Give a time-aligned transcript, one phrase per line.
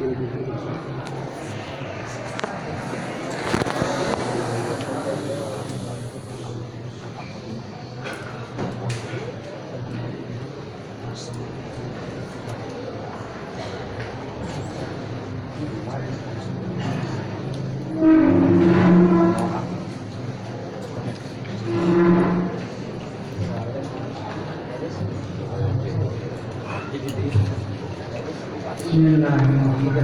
[0.00, 0.18] Thank
[3.04, 3.09] you.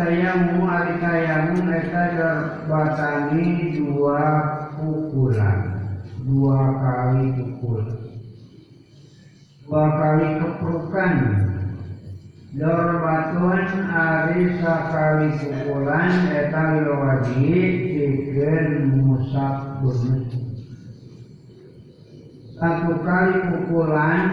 [0.07, 4.23] Dawu atayamu Atayamu Eta dorwatani Dua
[4.79, 5.61] pukulan.
[6.23, 7.83] Dua kali pukul.
[9.67, 11.15] Dua kali keprukan.
[12.55, 18.71] Dorbatun Ari sakali pukulan Eta wajib Tigen
[19.03, 20.31] musab bunut.
[22.57, 24.25] Satu kali pukulan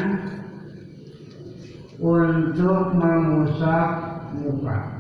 [2.00, 3.90] untuk mengusap
[4.40, 4.93] muka.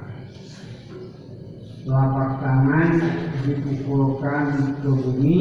[1.83, 2.89] Telapak tangan
[3.43, 5.39] dipukulkan ke bumi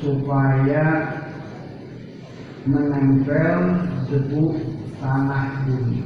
[0.00, 1.12] supaya
[2.64, 4.56] menempel debu
[4.96, 6.00] tanah bumi.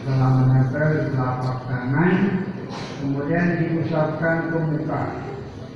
[0.00, 2.14] Setelah menempel di telapak tangan,
[3.04, 5.02] kemudian diusapkan ke muka.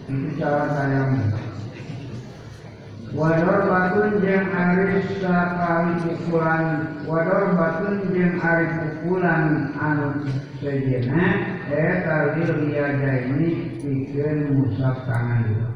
[0.08, 1.36] Itu cara tayamum.
[3.14, 6.64] Wador batun jeng aris sakali pukulan
[7.06, 10.26] Wador batun jeng aris pukulan anu
[10.58, 15.70] sejena Eta liada ini bikin musab tangan juga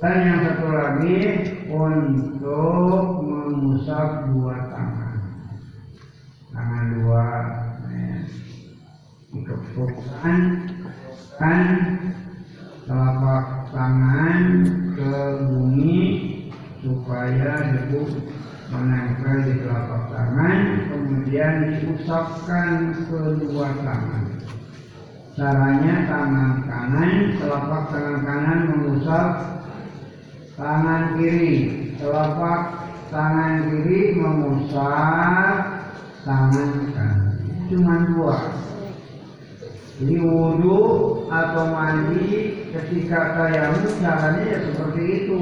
[0.00, 1.16] Dan yang satu lagi
[1.68, 5.16] untuk mengusap dua tangan
[6.48, 7.26] Tangan dua
[7.92, 8.18] ya.
[9.30, 10.38] Dikepukkan
[11.36, 11.62] kan
[12.88, 14.42] telapak tangan
[14.96, 15.14] ke
[15.46, 15.96] bumi
[16.80, 18.02] supaya debu
[18.70, 24.24] menempel di telapak tangan kemudian diusapkan kedua tangan.
[25.34, 29.28] Caranya tangan kanan telapak tangan kanan mengusap
[30.54, 31.54] tangan kiri.
[31.98, 32.62] Telapak
[33.10, 35.56] tangan kiri mengusap
[36.22, 37.34] tangan kanan.
[37.66, 38.38] Cuma dua.
[40.00, 40.80] Jadi wudhu
[41.28, 45.40] atau mandi ketika tayamum caranya ya seperti itu.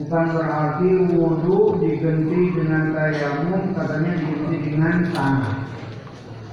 [0.00, 5.56] Bukan berarti wudhu diganti dengan tayamum katanya diganti dengan tanah.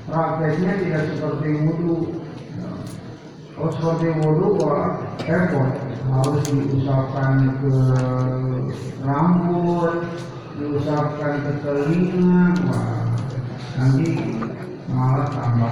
[0.03, 1.97] Prakteknya tidak seperti wudhu.
[3.55, 5.71] Oh seperti wudhu wah repot
[6.11, 7.75] harus diusapkan ke
[9.07, 9.95] rambut,
[10.59, 12.99] diusapkan ke telinga, wah
[13.79, 14.07] nanti
[14.91, 15.71] malah tambah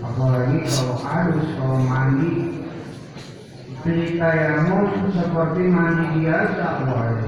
[0.00, 2.59] apalagi kalau harus kalau mandi
[4.20, 7.24] tayamum seperti mandi biasa wah ya.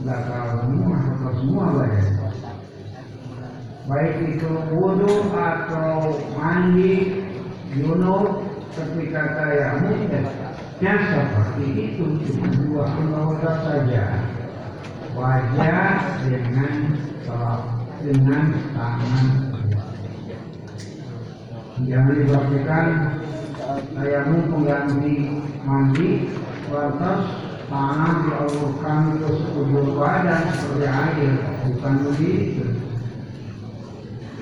[0.00, 2.06] Sudah tahu semua atau semua baik
[3.90, 7.26] baik itu wudhu atau mandi
[7.74, 8.46] junub
[8.78, 10.22] ketika tayamum ya.
[10.80, 14.04] Seperti itu cuma dua anggota saja.
[15.10, 15.90] Wajah
[16.22, 16.74] dengan
[18.00, 19.26] dengan tangan.
[21.80, 22.86] Jangan dibagikan
[23.94, 25.14] tayamu pengganti
[25.62, 26.08] mandi
[26.70, 27.22] lantas
[27.70, 31.32] tanah dialurkan ke sekujur badan seperti air
[31.66, 32.66] bukan begitu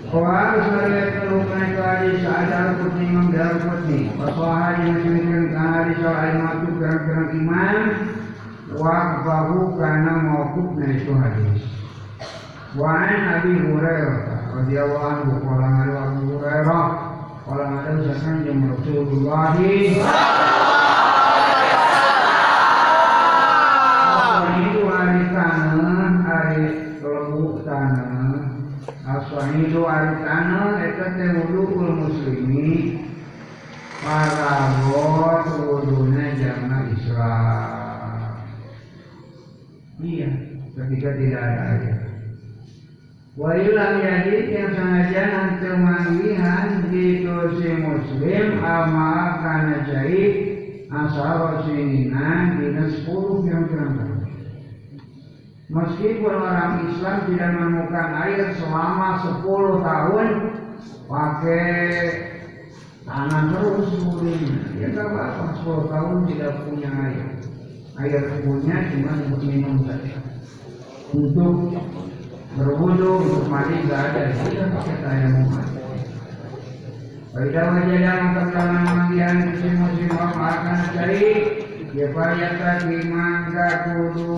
[0.09, 4.09] Kuar saya kelukan kali sadar putih mengdar putih.
[4.17, 7.77] Pasoha yang semikian kali soal masuk gerak-gerak iman.
[8.73, 11.61] Wakbahu karena mawkufnya itu hadis.
[12.73, 16.85] Wa'an Abi Hurairah radhiyallahu anhu qala ngadu Abu Hurairah
[17.49, 20.05] qala ngadu sakan jeung Rasulullah itu
[24.85, 26.45] hari tanah
[27.01, 28.53] lebu tanah
[29.65, 33.01] itu hari tanah eta teh wudhu muslimi
[34.05, 38.37] Parabot wudhunya jangan Islam
[39.99, 40.31] Iya,
[40.79, 41.98] ketika tidak ada
[43.39, 47.23] Wailam yadid yang sengaja nanti manggihan di
[47.55, 50.35] si muslim ama kana jahit
[50.91, 54.27] asal sinina dina sepuluh yang tahun.
[55.71, 60.27] Meskipun orang Islam tidak menemukan air selama sepuluh tahun
[61.07, 61.79] pakai
[63.07, 65.55] tangan terus kemudian ya tak apa?
[65.63, 67.27] Sepuluh tahun tidak punya air.
[68.03, 70.27] Air punya cuma untuk minum saja.
[71.15, 71.79] Untuk
[72.59, 74.23] berwudu untuk mandi nggak ada.
[74.35, 75.47] Kita pakai tayamum
[77.39, 81.27] wajah dalam pertama mandian musim musim akan cari
[81.95, 84.35] dia payah di mangga kudu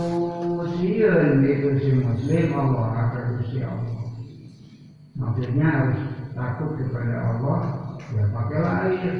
[0.77, 4.05] sieun itu si muslim Allah akan kusi Allah.
[5.17, 6.01] Maksudnya harus
[6.37, 7.61] takut kepada Allah
[8.13, 9.15] ya pakailah air.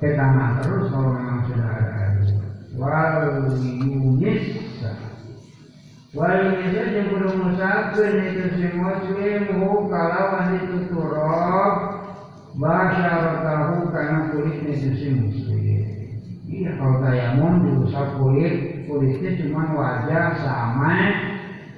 [0.00, 2.32] Ke tanah terus kalau memang sudah ada air.
[2.80, 3.16] Wal
[3.60, 4.65] yunis
[6.16, 9.52] Wal Indonesia yang kudu musafir itu si muslim
[9.92, 11.74] kalawan itu turab
[12.56, 15.84] basyaratahu karena kulitnya itu si muslim.
[16.48, 20.94] Iya kalau tayamum diusap kulit, kulitnya cuma wajah sama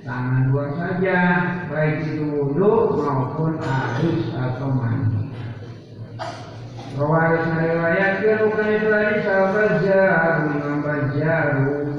[0.06, 1.18] tangan dua saja,
[1.66, 5.34] baik itu wudhu maupun harus atau mandi.
[6.94, 11.87] Rawaris meriwayatkan bukan itu lagi sahabat jaru Imam Bajaru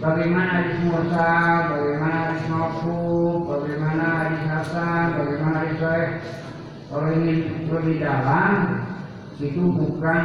[0.00, 3.00] bagaimana hadis mursal, bagaimana hadis maufu,
[3.48, 6.10] bagaimana hadis hasan, bagaimana hadis sahih.
[6.86, 8.52] Kalau ingin lebih dalam,
[9.42, 10.22] itu bukan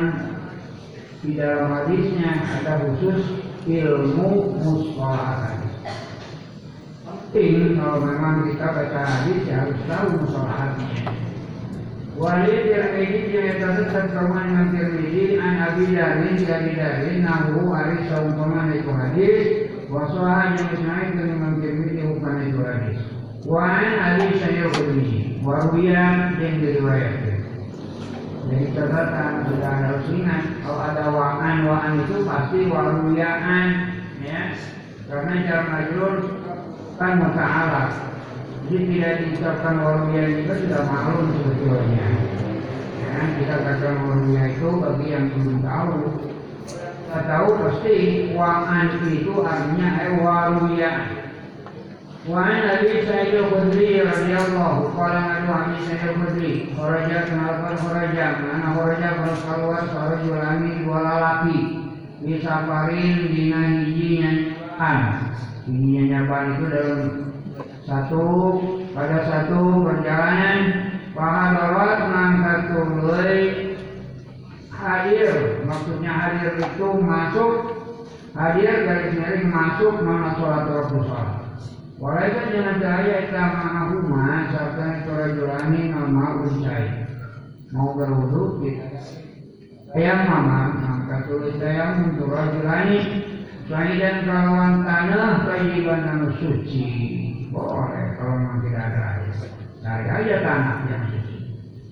[1.21, 2.31] di dalam hadisnya
[2.61, 5.75] ada khusus ilmu mustalah hadis.
[7.31, 11.30] Penting kalau memang kita baca hadis ya harus tahu mustalah hadisnya.
[12.21, 18.69] Walid Tirmidzi menyatakan kawan Imam Tirmidzi an Abi Darin di Abi Darin nahu hari saumpama
[18.69, 19.45] itu hadis
[19.89, 22.97] wasohan yang disnaik dengan Imam Tirmidzi bukan itu hadis.
[23.49, 27.41] Wan Ali Sayyid Khudri waruya yang diriwayatkan.
[28.53, 33.65] Jadi catatan sudah ada ingat kalau ada waan waan itu pasti waruyaan
[34.21, 34.53] ya
[35.09, 36.15] karena cara majrur
[37.01, 38.10] kan muta'alaq
[38.71, 42.07] jadi tidak diucapkan waruya juga sudah maklum sebetulnya.
[43.03, 45.95] Ya, kita katakan waruya itu bagi yang belum tahu.
[46.71, 47.95] Kita tahu pasti
[48.31, 50.91] wa'an itu artinya eh waruya.
[52.31, 59.07] Wa'an Nabi Sayyid Khudri radhiyallahu qala adu Abi Sayyid Khudri kharaja kenapa kharaja mana kharaja
[59.19, 61.59] kalau keluar sarajulani dua lalaki
[62.23, 64.31] bisa parin dina hijinya
[64.79, 64.99] an
[65.67, 67.30] hijinya nyapan itu dalam
[67.91, 68.23] satu
[68.95, 70.59] pada satu perjalanan
[71.11, 73.41] pahalawat mangkat tulai
[74.71, 75.35] hadir.
[75.67, 77.51] Maksudnya hadir itu masuk
[78.31, 81.03] hadir dari sini masuk mana sholat rasul
[82.01, 87.05] Walaupun jangan daya kita ma'ahuma Serta itu rajulani nama usai.
[87.69, 88.89] Mau berwudu kita
[89.93, 92.99] Ayam mama Maka tulis ayam untuk rajulani
[93.69, 97.20] Saidan kawan tanah Kajiban nama suci
[97.51, 99.35] boleh kalau memang tidak ada air.
[99.83, 101.05] Cari aja tanah yang.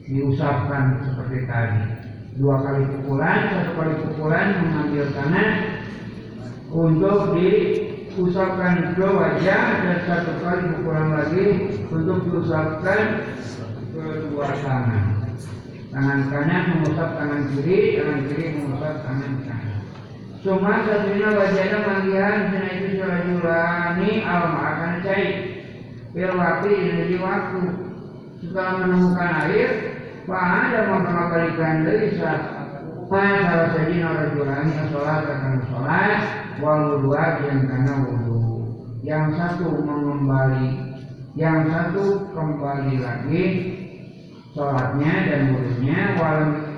[0.09, 1.83] Diusapkan seperti tadi.
[2.39, 5.49] Dua kali pukulan, satu kali pukulan mengambil tanah
[6.73, 11.45] untuk diusapkan ke wajah dan satu kali pukulan lagi
[11.93, 13.01] untuk diusapkan
[13.93, 15.05] kedua tangan.
[15.89, 19.79] Tangan kanan mengusap tangan kiri, tangan kiri mengusap tangan kanan.
[20.39, 24.55] Cuma satunya wajahnya manggihan Sena itu surajulani alam
[25.03, 25.35] cair
[26.09, 26.67] Bil waktu
[27.05, 27.61] di waktu.
[28.41, 29.69] Setelah menemukan air
[30.25, 32.41] Pak ada mengembalikan dari saat
[33.09, 36.19] salah saja rajulani sholat akan sholat
[36.61, 38.37] Wal dua yang karena wudhu.
[39.01, 40.67] Yang satu mengembali
[41.33, 43.43] Yang satu kembali lagi
[44.53, 46.69] Sholatnya dan wudhunya Walau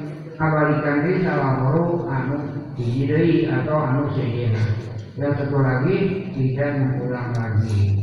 [0.42, 2.38] abalikan di salah anu
[2.74, 4.74] hiji atau anu sejenak
[5.13, 5.98] dan satu lagi
[6.34, 8.00] tidak mengulang lagi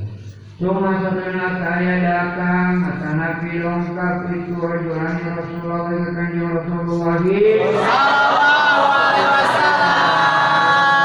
[0.59, 7.17] Cuma sebenarnya saya datang Kata Nabi lengkap itu Rajulan Rasulullah Ke kanjeng Rasulullah.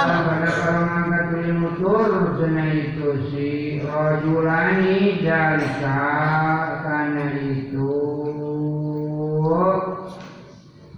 [0.10, 2.10] Pada para mangkat nutur
[2.42, 3.50] Sena itu si
[3.86, 6.02] Rajulani Jalika
[6.82, 7.94] Karena itu.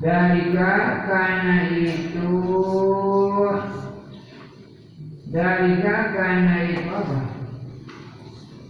[0.06, 2.30] Dalika karena itu.
[5.34, 7.25] Dalika karena itu apa?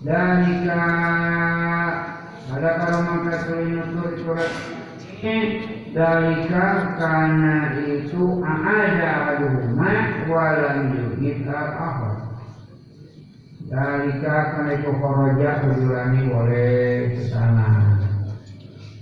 [0.06, 0.86] Dalika.
[2.54, 4.54] Ada kalau maka tulinutur surat.
[5.98, 11.74] Dalika karena itu ada rumah walam yugit al
[13.66, 17.98] Dalika karena itu kharaja berjulangi oleh ke sana.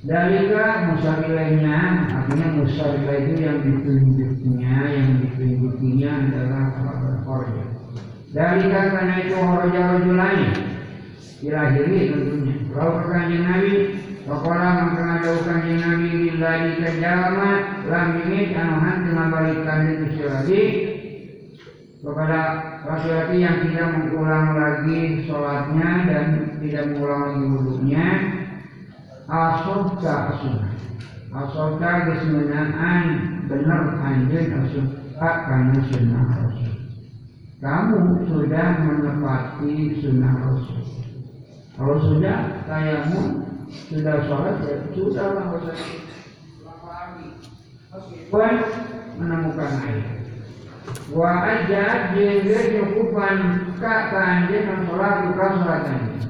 [0.07, 1.79] Dalika musabilahnya
[2.15, 6.63] artinya musabilah itu yang ditunjuknya yang ditunjukinya adalah
[7.27, 7.63] kharaja.
[8.31, 10.72] Dalika karena itu kharaja rajulani
[11.43, 12.55] dilahiri tentunya.
[12.71, 13.73] Kalau perkanjeng Nabi
[14.23, 17.51] Pakola mengkena jauh kanjeng Nabi Bila di kejama
[17.91, 20.63] Lam ini anuhan dengan balikan itu lagi
[22.03, 22.41] kepada
[22.83, 26.25] laki-laki yang tidak mengulang lagi sholatnya dan
[26.63, 28.07] tidak mengulang lagi wudhunya.
[29.23, 30.71] Asobka sunnah
[31.33, 33.03] asobka gesmenaan
[33.47, 36.71] benar anjir asobka karena sunnah rasul.
[37.63, 41.03] Kamu sudah menepati sunnah rasul
[41.73, 43.21] kalau sudah kayamu
[43.89, 45.77] sudah sholat ya sudah lah usah.
[47.93, 48.53] Meskipun
[49.21, 50.05] menemukan air.
[51.13, 53.37] Wa aja jengge cukupan
[53.77, 56.21] kak kanjeng sholat bukan sholat anjing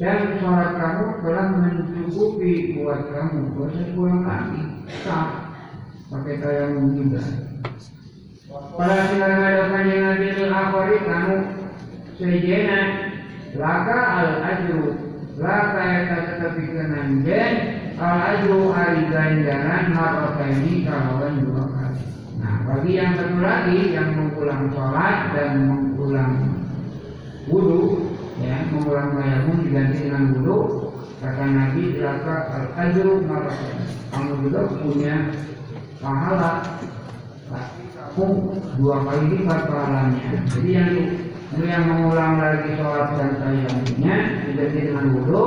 [0.00, 3.40] dan sholat kamu telah mencukupi buat kamu.
[3.56, 4.62] Usah pulang lagi.
[5.04, 5.28] Sah.
[6.10, 7.22] Pakai tayamum juga
[8.50, 10.74] pada silang ada yang nabi al
[11.06, 11.36] kamu
[12.18, 13.09] sejena
[13.58, 14.84] laka al ajru
[15.40, 17.52] laka ya tetapi kenanjen
[17.98, 22.04] al ajru hari ganjaran marota ini kawan dua kali.
[22.38, 26.34] Nah bagi yang satu lagi yang mengulang sholat dan mengulang
[27.50, 30.58] wudhu ya mengulang tayamum diganti dengan wudhu
[31.20, 33.76] kata Nabi laka al ajru maratan
[34.10, 35.16] kamu juga punya
[35.98, 36.52] pahala.
[38.10, 38.26] Kamu
[38.78, 40.28] dua kali lipat pahalanya.
[40.50, 40.94] Jadi yang
[41.58, 44.16] yang mengulang lagi sholat dan tayamumnya
[44.46, 45.46] diganti dengan wudhu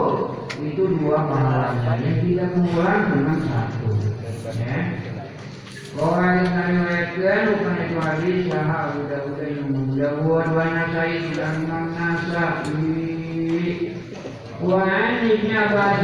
[0.59, 3.87] itu dua pahalanya yang tidak mengulang dengan satu.
[4.59, 4.99] Ya.
[5.95, 9.87] Bahwa yang riwayatkan bukan itu hadis sah Abu Dawud dan Imam
[10.27, 12.83] wa Nasai dan Imam Nasai
[14.59, 16.03] wa an Ibn Abbas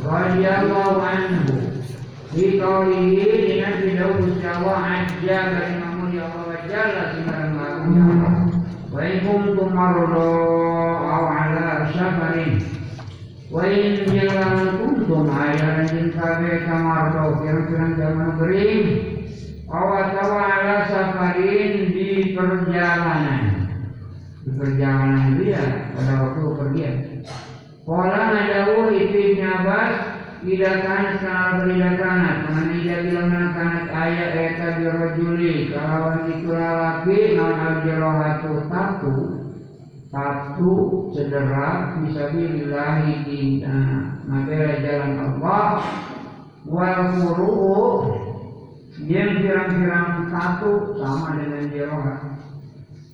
[0.00, 1.56] radhiyallahu anhu.
[2.30, 6.24] Di qaulihi di Nabi Dawud jawa ajja bagi Imam ya
[8.90, 9.06] Wa
[13.66, 18.82] in jalan kuntum ayaran jin kabe kamar do pirang-pirang zaman kering
[19.66, 23.74] awatawa ala safarin di perjalanan
[24.46, 26.94] di perjalanan ya pada waktu pergian
[27.82, 29.42] Kala nadawu itu Ibn
[30.40, 38.52] Kana berida kanat Mengenai ida bilang kanat ayat Eta birojuli Kalawan itu laki Non al-jirohatu
[38.72, 39.14] Satu.
[40.08, 40.72] Satu
[41.12, 43.60] cedera Bisabilillahi di
[44.24, 45.84] Mabela jalan Allah
[46.64, 47.84] Wal muru'u
[48.96, 52.20] Yang pirang-pirang satu Sama dengan jirohat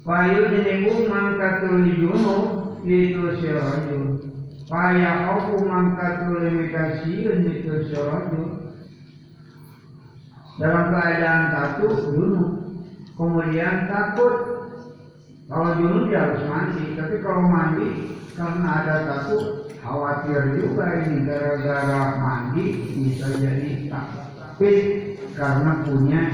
[0.06, 4.25] Payu dinibu mangkatul junub Itu sirajul
[4.66, 8.46] Paya aku mangkatul limitasiun Itu sirajul
[10.58, 12.50] Dalam keadaan satu junub
[13.14, 14.34] Kemudian takut
[15.46, 16.84] Kalau junub dia harus mandi.
[16.98, 17.88] Tapi kalau mandi
[18.34, 22.64] Karena ada satu Khawatir juga ini Gara-gara mandi
[22.98, 24.26] Bisa jadi takut.
[25.36, 26.32] Karena punya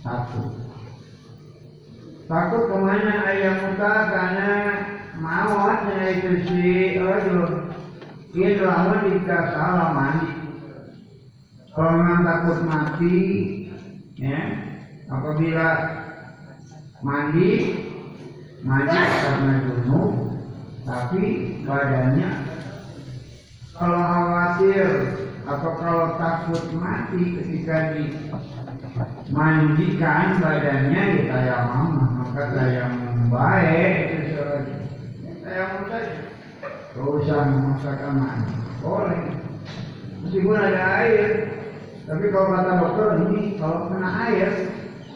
[0.00, 0.42] satu.
[2.26, 4.50] Takut ke mana ayah muka karena
[5.20, 6.64] mawatnya itu si
[7.00, 7.40] Ojo.
[8.36, 10.30] Jika salah mandi.
[11.76, 13.16] Kalau takut mati,
[14.16, 14.40] ya,
[15.12, 15.68] apabila
[17.04, 17.76] mandi
[18.66, 20.32] mandi karena junub
[20.82, 21.22] tapi
[21.62, 22.30] badannya
[23.76, 24.86] kalau khawatir
[25.46, 27.94] atau kalau takut mati ketika
[29.28, 34.34] dimandikan badannya ya tayamum maka tayamum baik
[35.56, 36.16] tayamum saja
[36.96, 39.24] Gak usah memaksakan mandi boleh
[40.20, 41.28] meskipun ada air
[42.04, 44.52] tapi kalau kata dokter ini kalau kena air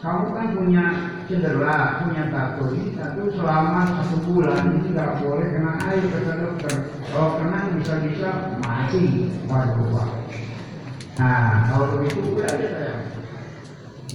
[0.01, 0.85] kamu kan punya
[1.29, 6.73] cedera, punya tato ini tato selama satu bulan ini tidak boleh kena air kata dokter.
[7.13, 8.29] Kalau kena bisa-bisa
[8.65, 9.29] mati.
[9.45, 10.09] Waduh.
[11.21, 12.95] Nah, kalau begitu udah aja saya.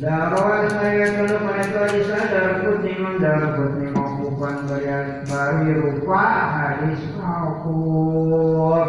[0.02, 1.86] Darah saya kalau mereka
[2.34, 4.05] dapat nimam dapat nimam
[4.36, 4.68] bukan
[5.24, 8.88] bari rupa hadis mauquf.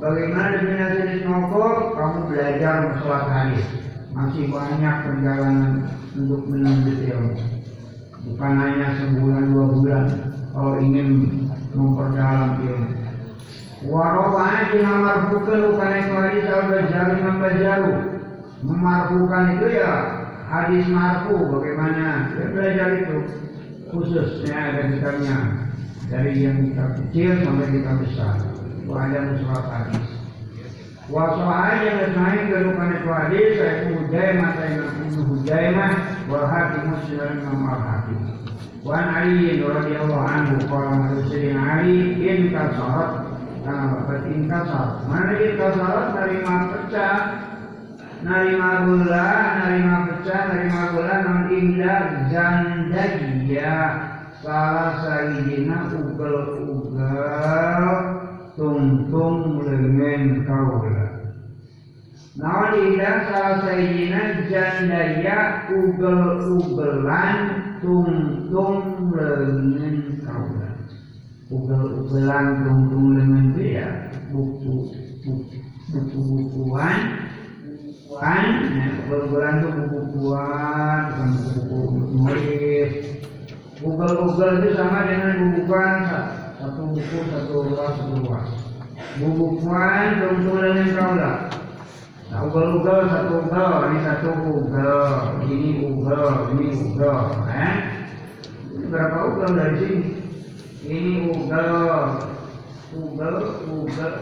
[0.00, 1.92] Bagaimana dengan hadis mauquf?
[1.92, 3.68] Kamu belajar masalah hadis.
[4.16, 7.36] Masih banyak perjalanan untuk menuntut ilmu.
[8.32, 10.04] Bukan hanya sebulan dua bulan
[10.56, 11.08] kalau ingin
[11.76, 12.88] memperdalam ilmu.
[13.78, 17.92] Warofa'ah jina marfukan bukan itu hadis al-bajaru membajaru.
[18.64, 19.92] Memarfukan itu ya
[20.48, 23.18] hadis marfu bagaimana dia belajar itu
[23.88, 25.36] khususnya ada kitabnya
[26.08, 28.34] dari yang kita kecil sampai kita besar.
[28.88, 30.18] Itu ada surat hadis
[31.08, 35.92] Wasohai yang lain kerupan itu hadis saya Hujaimah saya Ibnu Hujaimah
[36.28, 38.20] wa hakim muslim nomor hakim
[38.84, 43.24] Wan Ali radhiyallahu anhu qala Sayyidina Ali in kasarat
[43.64, 47.16] bapak in kasar mana in kasarat nerima pecah
[48.18, 49.26] nerima gula
[49.62, 53.74] nerima pecah nerima gula non indah jandaya
[54.42, 57.84] salah sayidina ugel-ugel
[58.58, 61.06] tungtung lengan kaula.
[62.38, 67.38] Nawan indah salah sayidina jandaya ugel-ugelan
[67.78, 69.96] tungtung lengan
[70.26, 70.70] kaula.
[71.54, 73.88] Ugel-ugelan tungtung lengan itu ya
[74.34, 74.90] buku
[75.22, 76.98] buku-bukuan bukuan,
[78.22, 81.78] ya, ugel-ugelan itu buku-bukuan, bukan buku-buku
[82.14, 82.92] nulis.
[83.78, 85.94] Ugel-ugel itu sama dengan bukuan
[86.58, 88.50] satu buku satu luas satu luas
[89.22, 91.38] bubukuan tungtung dengan kaulah
[92.28, 95.06] nah ugal-ugal satu ugal ini satu ugal
[95.46, 97.74] ini ugal ini ugal eh
[98.74, 100.02] ini berapa ugal dari sini?
[100.82, 101.66] Ini ugal
[102.90, 103.34] ugal ugal
[103.70, 104.12] ugal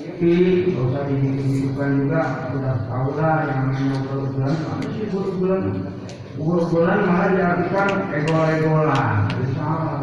[0.00, 0.32] tapi
[0.68, 2.22] nggak usah dihidupkan juga.
[2.52, 4.52] Sudah tahu lah yang namanya bulan.
[4.52, 5.62] Mana sih bulan?
[6.36, 10.00] Bulan malah diartikan egol-egolan salah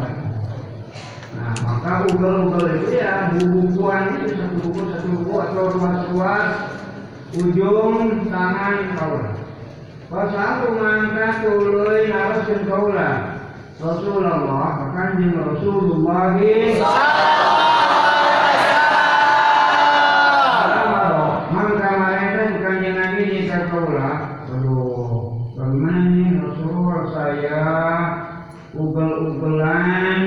[1.38, 6.48] nah maka ugal-ugal itu ya bubukuan itu satu buku satu buku atau ruas-ruas
[7.36, 9.36] ujung tangan kaulah
[10.08, 13.37] Pasal mangkat tuluy naras kaulah
[13.78, 16.34] Rasulullah bahkan jeng Rasulullah?
[28.78, 30.22] Ugel-ugelan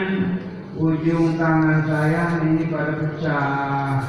[0.75, 4.03] ujung tangan saya ini pada pecah.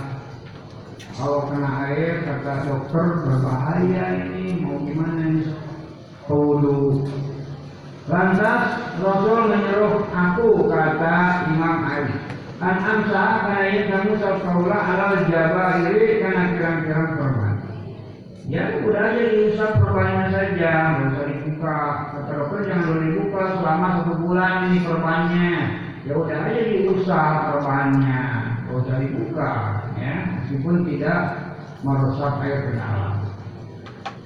[1.14, 4.59] Kalau kena air kata dokter berbahaya ini.
[4.59, 5.46] Mau gimana ini?
[6.26, 7.07] Kudu
[8.12, 8.62] lantas
[9.01, 12.12] Rasul menyuruh aku kata Imam Ali.
[12.62, 17.53] An amsa karena kamu saulah alal jabairi karena kirang-kirang korban
[18.53, 21.81] ya udah aja diusap perbannya saja nggak usah dibuka.
[22.12, 25.53] Kata dokter jangan boleh dibuka selama satu bulan ini perbannya
[26.05, 28.22] ya udah aja diusap perbannya
[28.66, 29.53] nggak usah dibuka
[29.96, 30.14] ya.
[30.37, 31.20] Meskipun tidak
[31.83, 33.12] merusak air ke dalam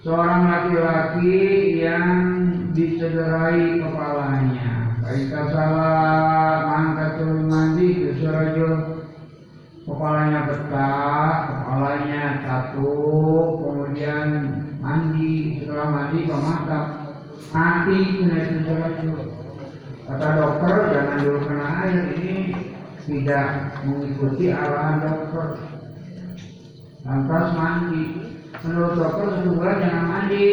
[0.00, 1.36] seorang laki-laki
[1.84, 2.08] yang
[2.72, 4.96] dicederai kepalanya.
[5.00, 9.04] Baik salah mangkat turun mandi itu sirajul
[9.84, 12.94] kepalanya pecah, kepalanya satu,
[13.60, 14.28] kemudian
[14.80, 16.86] mandi, setelah mandi pematap,
[17.52, 19.12] mati kena itu
[20.10, 22.34] Kata dokter jangan dulu kena air ini
[23.06, 23.46] tidak
[23.86, 25.48] mengikuti arahan dokter.
[27.06, 28.04] Lantas mandi.
[28.60, 30.48] Menurut dokter satu bulan jangan mandi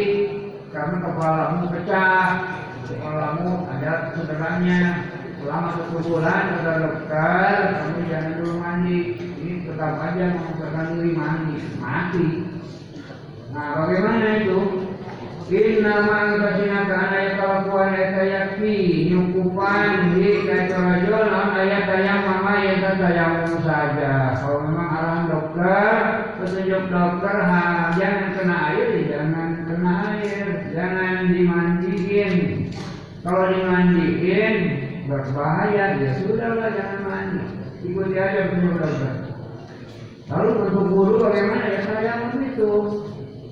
[0.72, 2.24] karena kepalamu pecah,
[2.88, 4.80] kepalamu ada cederanya.
[5.38, 8.98] Selama satu bulan kata dokter, kamu jangan dulu mandi.
[9.20, 12.28] Ini tetap aja memaksakan diri mandi, mati.
[13.52, 14.87] Nah, bagaimana itu?
[15.48, 21.88] Inna ma'angkasina kana yatalakuan yakfi nyukupan di kaitorajul non ayat
[22.20, 24.36] mama yang tayamum saja.
[24.36, 25.92] Kalau memang arahan dokter,
[26.36, 32.32] petunjuk dokter, ha, jangan kena air, jangan kena air, jangan dimandiin.
[33.24, 34.54] Kalau dimandiin
[35.08, 37.44] berbahaya, ya sudahlah jangan mandi.
[37.88, 39.14] Ikuti aja petunjuk dokter.
[40.28, 42.72] Lalu untuk guru bagaimana ya tayamum itu?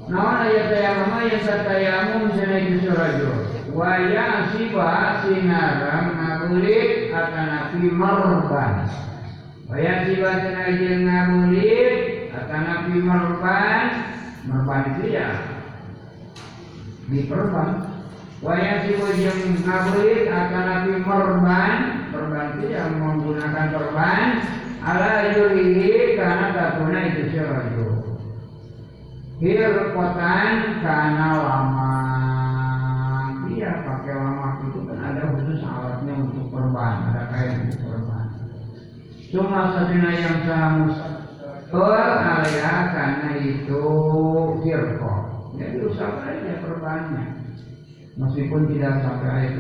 [0.07, 3.33] Tayamum yang satayamum senai rajo.
[3.75, 8.87] Waya siba sinaram ngabulit akan api marban.
[9.67, 13.83] Waya siba senai ngabulit akan api marban.
[14.47, 15.29] Marban itu ya
[17.11, 17.71] diperban.
[18.47, 21.73] Waya siba yang ngabulit akan api marban.
[22.15, 24.27] Perban itu yang menggunakan perban.
[24.87, 27.96] Ala yurihi karena tatuna itu rajo.
[29.37, 31.97] Hirkotan karena lama
[33.53, 38.27] Iya pakai lama itu kan ada khusus alatnya untuk perban Ada kain untuk perban.
[39.29, 40.97] Cuma satunya yang samus
[41.69, 43.85] Beralaya karena itu
[44.65, 45.15] hirko
[45.61, 47.25] Jadi usah aja perbannya.
[48.17, 49.53] Meskipun tidak sampai air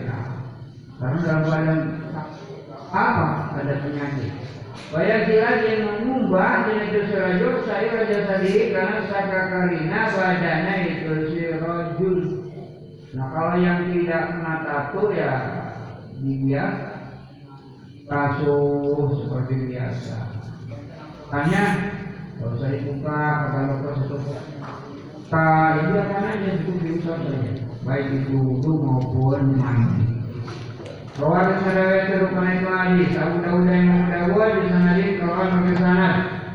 [0.96, 1.80] Karena dalam badan
[2.90, 4.32] apa ada penyakit
[4.86, 12.18] Bayar lagi yang mengubah itu sirajo saya raja tadi karena saka karina badannya itu sirajul.
[13.18, 15.34] Nah kalau yang tidak kena tato ya
[16.22, 16.72] dibiak
[18.06, 20.16] kasus seperti biasa.
[21.34, 21.64] Tanya
[22.38, 24.16] kalau saya kata dokter satu
[25.26, 27.50] Kak, itu apa aja cukup diusap saja,
[27.82, 30.15] baik itu wudhu maupun mandi.
[31.16, 35.74] Rawat sadawat rukun itu hadis Abu Dawud yang Abu Dawud di sana di kawan pakai
[35.80, 36.08] sana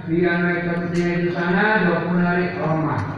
[0.06, 3.18] di anak itu itu sana dua hari Roma.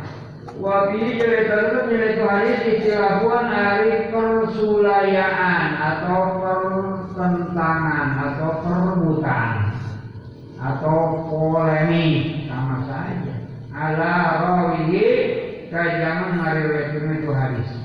[0.56, 9.75] Wabi jadi terus jadi itu hadis istilahuan hari persulayaan atau pertentangan atau perebutan
[10.63, 13.36] atau polemik sama saja.
[13.75, 14.13] Ala
[14.47, 15.08] rawihi
[15.67, 16.88] kajaman hari
[17.19, 17.83] itu hadis.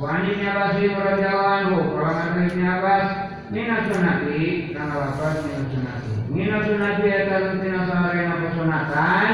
[0.00, 3.08] Wa ani Abbas radhiyallahu anhu, qala Ibnu Abbas
[3.52, 6.12] min sunnati kana lafaz min sunnati.
[6.32, 9.32] Min sunnati eta tina sarena sunatan.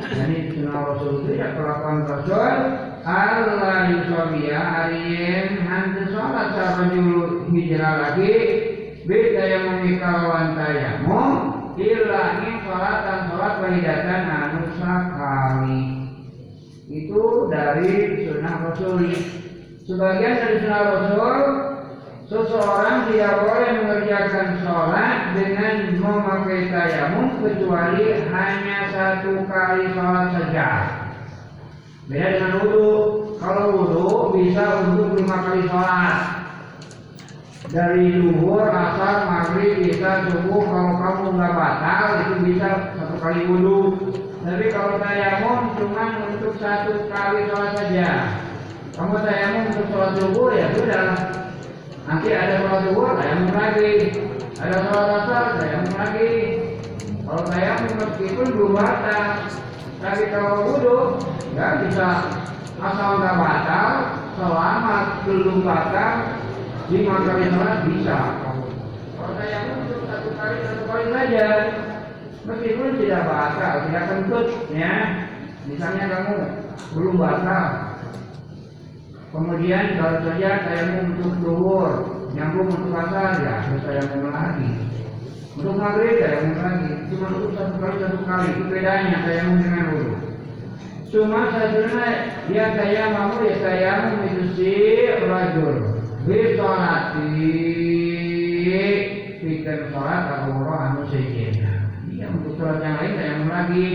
[0.00, 2.56] Jadi sunnah Rasul itu ya kelakuan Rasul
[3.04, 8.34] Allah yusawiya arien hantu sholat sarajul hijrah lagi
[9.04, 11.22] beda yang memikalawan tayamu
[11.76, 14.60] ilangi sholatan sholat wahidatan anu
[16.92, 17.92] itu dari
[18.26, 19.12] sunnah Rasul
[19.82, 21.36] Sebagian dari sunnah Rasul,
[22.30, 30.68] seseorang tidak boleh mengerjakan sholat dengan memakai tayamum kecuali hanya satu kali sholat saja.
[32.06, 32.90] Beda dengan wudhu.
[33.42, 34.06] Kalau wudhu
[34.38, 36.16] bisa untuk lima kali sholat.
[37.74, 40.62] Dari duhur, asar, maghrib, bisa subuh.
[40.62, 43.98] Kalau kamu nggak batal itu bisa satu kali wudhu.
[44.46, 48.10] Tapi kalau tayamum cuma untuk satu kali sholat saja.
[48.92, 51.16] Kamu tayamum untuk sholat subuh ya sudah.
[52.04, 53.92] Nanti ada sholat subuh tayamum lagi.
[54.60, 56.32] Ada sholat asar tayamum lagi.
[57.24, 59.24] Kalau tayamum meskipun belum batal,
[60.04, 60.98] tapi kalau wudhu
[61.56, 62.08] nggak bisa
[62.84, 63.88] asal nggak batal,
[64.36, 66.12] selama belum batal
[66.92, 68.18] lima kali sholat bisa.
[69.16, 71.46] Kalau tayamum untuk satu kali satu kali saja,
[72.44, 74.94] meskipun tidak batal, tidak kentut ya.
[75.64, 76.34] Misalnya kamu
[76.92, 77.64] belum batal,
[79.32, 81.92] Kemudian kalau saja saya untuk duhur,
[82.36, 84.68] nyambung untuk asar ya harus saya mau lagi.
[85.56, 86.90] Untuk maghrib saya mau lagi.
[87.08, 90.14] Cuma untuk satu kali satu kali itu bedanya saya mau dengan dulu.
[91.08, 92.08] Cuma satunya
[92.44, 94.72] dia saya mau ya saya mau itu si
[95.24, 95.76] rajul.
[96.28, 97.48] Bisolati
[99.40, 101.88] pikir sholat atau anu sejena.
[102.12, 103.88] Iya untuk sholat yang lain saya mau lagi.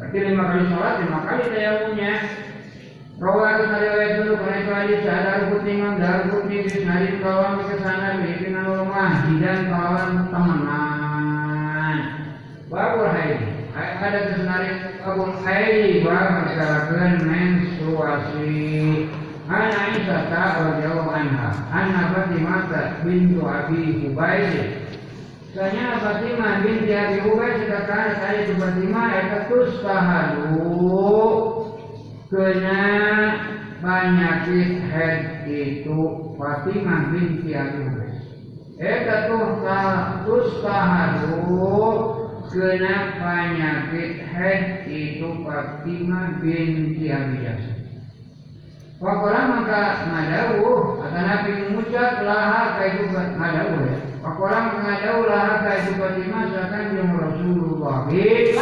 [0.00, 1.70] Berarti lima kali sholat lima kali saya
[3.16, 7.16] dulu karena itu hadis ada kutingan dar kuti di hari
[9.72, 11.96] kawan temenan.
[12.68, 13.40] Baru hai
[13.72, 19.08] ada kesenari kabun hai baru masyarakat menstruasi.
[19.48, 22.66] Ana Aisyah radhiyallahu anha, anna Fatimah
[23.06, 24.82] bintu Abi Hubayl
[25.56, 30.68] Sanya Fatimah binti Abi Ubay sedangkan saya itu Fatimah eta tustahalu
[32.36, 32.84] kena
[33.80, 36.00] penyakit head itu
[36.36, 38.12] Fatimah binti Abi Ubay.
[38.76, 39.64] Eta tuh
[40.28, 41.48] tustahalu
[42.52, 47.76] kena penyakit head itu Fatimah binti Abi Yasir.
[49.00, 53.98] Wakola maka ngadawuh akan Nabi mengucap laha kaitu ngadawuh ya.
[54.20, 58.08] Wakola maka ngadawuh laha kaitu Fatimah seakan yang Rasulullah.
[58.12, 58.56] Ini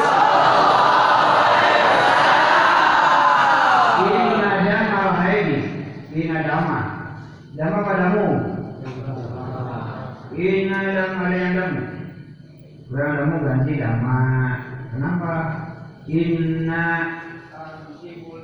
[6.14, 6.80] Ina dama.
[7.58, 8.26] Dama padamu.
[10.30, 11.82] Ina dama ada yang damu.
[12.86, 14.18] Kurang damu ganti dama.
[14.94, 15.34] Kenapa?
[16.06, 16.86] Inna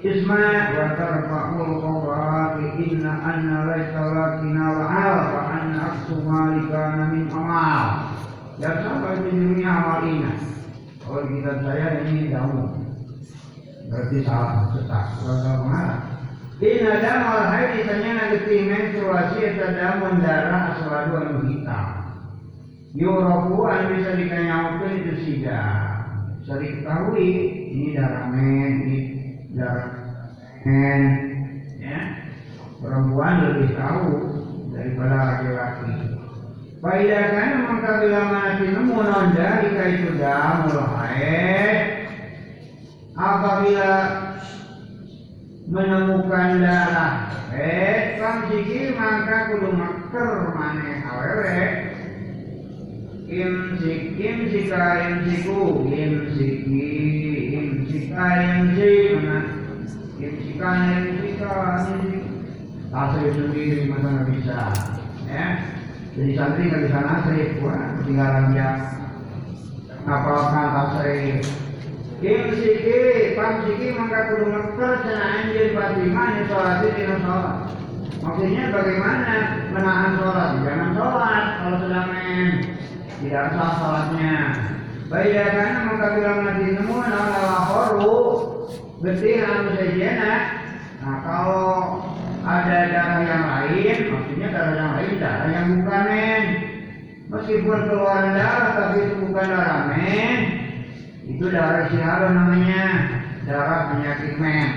[0.00, 0.40] Isma
[0.74, 8.16] wa tarfa'ul qawrati inna anna laysa lakina wa'al wa anna aksu malikana min amal
[8.56, 10.32] Ya sampai di dunia amal ina
[11.04, 12.64] Kalau kita saya ini damu.
[13.92, 16.09] Berarti salah sesat Kalau mengarah
[16.60, 21.86] Ina damal haidi tanya nanti menstruasi Eta damun darah aswadu anu hitam.
[22.92, 25.62] Yurabu an bisa dikanyaukan itu sida
[26.42, 27.28] Bisa diketahui
[27.72, 28.98] Ini darah men Ini
[29.56, 29.88] darah
[30.68, 31.02] men
[31.80, 32.00] ya.
[32.80, 34.08] Perempuan lebih tahu
[34.72, 35.92] daripada laki-laki.
[36.80, 42.08] Faidah kan maka bila mati nemu nonda jika itu damul haid
[43.12, 43.92] apabila
[45.68, 47.28] menemukan darah.
[47.50, 51.60] Haid sikir maka kudu maker maneh awewe
[53.30, 56.86] imsik imsika imsiku imsiki
[57.58, 59.38] imsika imsik mana
[60.20, 61.84] imsikan imsikan
[62.90, 64.60] asli sendiri masa nggak bisa.
[65.30, 65.46] Ya.
[66.10, 68.70] Jadi santri nggak bisa nasrif wah ketinggalan dia
[70.02, 71.38] ngapalkan tasrif
[72.20, 77.56] imsiki pamsiki maka kudu ngeker cina anjir fatimah ini sholat ini sholat.
[78.20, 79.32] Maksudnya bagaimana
[79.72, 80.50] menahan sholat?
[80.60, 82.48] Jangan sholat kalau sedang main.
[83.24, 84.36] Tidak sah sholatnya.
[85.10, 88.18] Baik karena maka bilang nanti nemu nama laporu
[89.00, 90.34] betul anu sejena.
[91.00, 92.04] Nah kalau
[92.44, 96.44] ada darah yang lain maksudnya darah yang lain darah yang bukan men
[97.28, 100.59] meskipun keluar darah tapi itu bukan darah men
[101.30, 102.84] itu darah siapa namanya?
[103.46, 104.68] Darah penyakit men.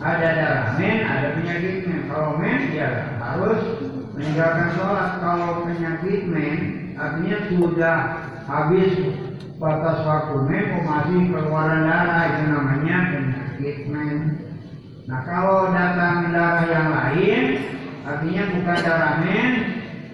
[0.00, 2.00] Ada darah men ada penyakit men.
[2.08, 2.88] Kalau men ya
[3.20, 3.60] harus
[4.16, 5.10] meninggalkan sholat.
[5.20, 6.56] Kalau penyakit men
[6.96, 7.98] artinya sudah
[8.48, 8.92] habis
[9.60, 14.18] batas waktu men masih keluaran darah itu namanya penyakit men.
[15.04, 17.42] Nah kalau datang darah yang lain
[18.08, 19.52] artinya bukan darah men.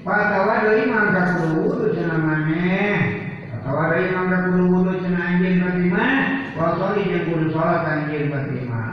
[0.01, 2.25] Patawa dari mangga kudu wudu cenah
[3.61, 6.13] maneh patawa dari mangga kudu wudu cenah anjeun batimah
[6.57, 8.89] wasoli jeung kudu salat anjeun batimah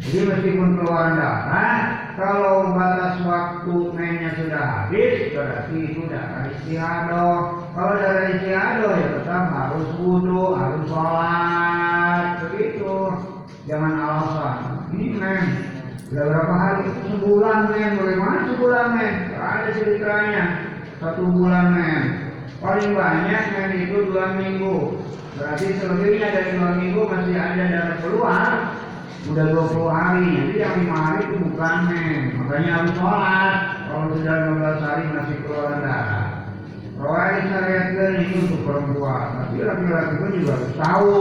[0.00, 1.76] jadi meskipun keluar darah
[2.16, 7.36] kalau batas waktu mainnya sudah habis berarti itu darah istihadoh
[7.76, 12.24] kalau darah istihadoh ya tetap harus wudhu harus sholat.
[12.48, 12.96] Begitu.
[13.68, 15.44] Jangan alasan ini men
[16.10, 16.84] udah berapa hari?
[17.06, 19.14] Sebulan men bagaimana sebulan men?
[19.36, 20.44] Ada ceritanya.
[20.96, 22.19] Satu bulan men
[22.58, 24.98] paling banyak men itu dua minggu.
[25.38, 28.50] Berarti selebihnya dari dua minggu masih ada darah keluar.
[29.30, 30.26] Udah 20 hari.
[30.32, 32.20] Jadi yang lima hari itu bukan men.
[32.42, 33.54] Makanya harus sholat.
[33.86, 36.40] Kalau sudah 15 hari masih keluar darah
[37.00, 39.26] Rawai syariatkan ini untuk perempuan.
[39.40, 41.16] Tapi laki-laki pun juga harus tahu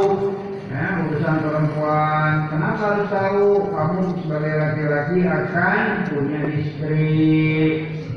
[0.68, 2.32] ya urusan perempuan.
[2.52, 3.48] Kenapa harus tahu?
[3.72, 7.16] Kamu sebagai laki-laki akan punya istri.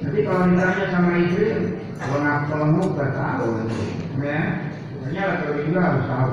[0.03, 1.47] Nanti kalau ditanya sama istri
[2.01, 3.49] gak tahu
[4.23, 4.41] ya.
[5.03, 6.33] Makanya laki-laki juga harus tahu.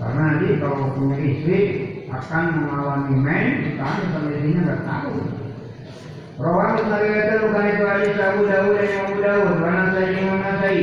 [0.00, 1.58] Karena nanti kalau punya istri
[2.10, 3.46] akan mengalami men
[3.78, 5.14] istrinya nggak tahu.
[6.40, 10.80] Rawang Sariwata bukan itu hadis Abu Dawud dan Abu Dawud Karena saya Imam Nasai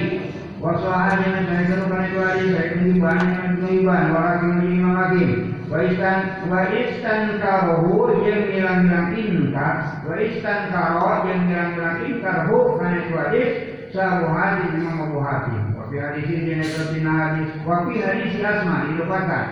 [0.61, 5.29] Wasahan yang saya itu bukan itu hadis Saya pengiban yang pengiban Walakin Imam Hakim
[5.65, 9.75] Wa istan Wa istan karohu Yang bilang-bilang inkar
[10.05, 13.49] Wa istan karo Yang bilang-bilang inkar Hu Karena itu hadis
[13.93, 19.45] Sabu hadis Imam Abu Hatim Wafi hadis ini Yang hadis Wafi hadis Asma Dilupakan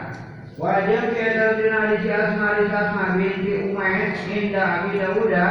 [0.55, 5.47] Wajib kita hadis Asma hadis Asma binti Umais Indah Abi Dawuda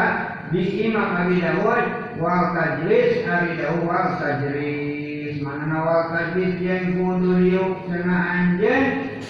[0.55, 5.43] di Imam Abi Dawud wal tajlis Abi Dawud wal tajlis.
[5.43, 8.85] Mana wal tajlis yang kudu liuk cenah anjeun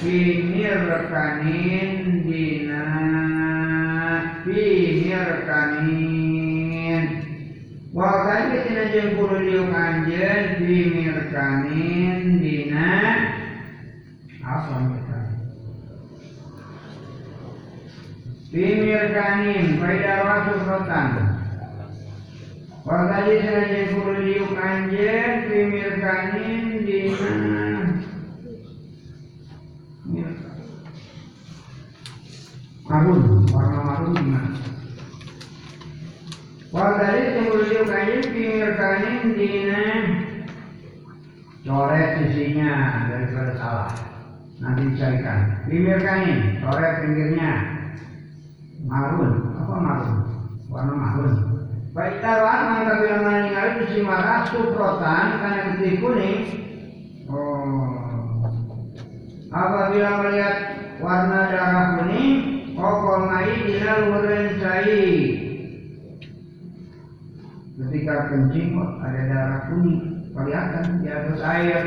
[0.04, 2.84] pinir rekanin dina.
[4.44, 6.43] Pinir rekanin
[7.94, 12.90] Wakani tina jeung kudu liuk anjeun bimirkanin dina
[14.42, 15.38] apa mirkanin?
[18.50, 21.08] Bimirkanin faida rasul rotan.
[22.82, 27.30] Wakani tina jeung kudu liuk anjeun bimirkanin dina
[32.90, 33.22] marun,
[33.54, 34.83] warna marun gimana?
[36.74, 39.86] Wadari kemudian kain pinggir kain dina
[41.62, 43.94] coret sisinya daripada salah.
[44.58, 45.70] Nanti dicarikan.
[45.70, 47.52] Pinggir kain, coret pinggirnya.
[48.90, 50.18] Marun, apa marun?
[50.66, 51.32] Warna marun.
[51.94, 56.38] Baik taruhan maka bila meninggal itu si marah suprotan karena putih kuning.
[57.30, 58.42] Oh.
[59.54, 60.56] Apabila melihat
[60.98, 62.34] warna darah kuning,
[62.74, 65.33] kokol mai dina luhureun cai
[67.94, 68.74] ketika kencing
[69.06, 71.82] ada darah kuning kelihatan di atas air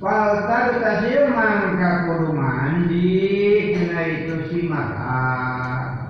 [0.00, 3.20] Faltar tasir mangka kudu mandi
[3.72, 5.24] kena itu si mata.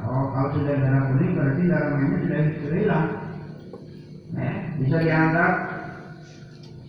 [0.06, 3.06] Oh kalau sudah darah kuning berarti darah sudah hilang.
[4.34, 5.54] Eh, bisa dianggap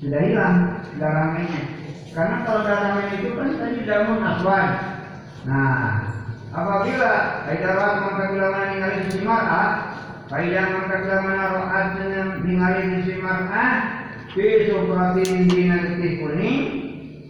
[0.01, 0.55] sudah hilang
[0.97, 1.25] darah.
[2.17, 4.67] Karena kalau darah itu kan tadi damun aswan.
[5.45, 6.01] Nah,
[6.49, 7.13] apabila
[7.45, 9.86] darah mangka bila meninggal si mata,
[10.27, 13.75] Faida maka mana rohat dengan ningali di mar'ah
[14.35, 16.59] fi subratin dina detik kuning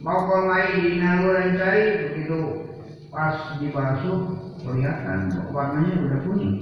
[0.01, 2.65] maupun mai dina luran cai begitu.
[3.13, 4.17] Pas dibasuh
[4.65, 6.55] kelihatan warnanya udah kuning.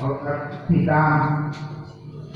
[0.00, 0.24] Kalau
[0.72, 1.52] hitam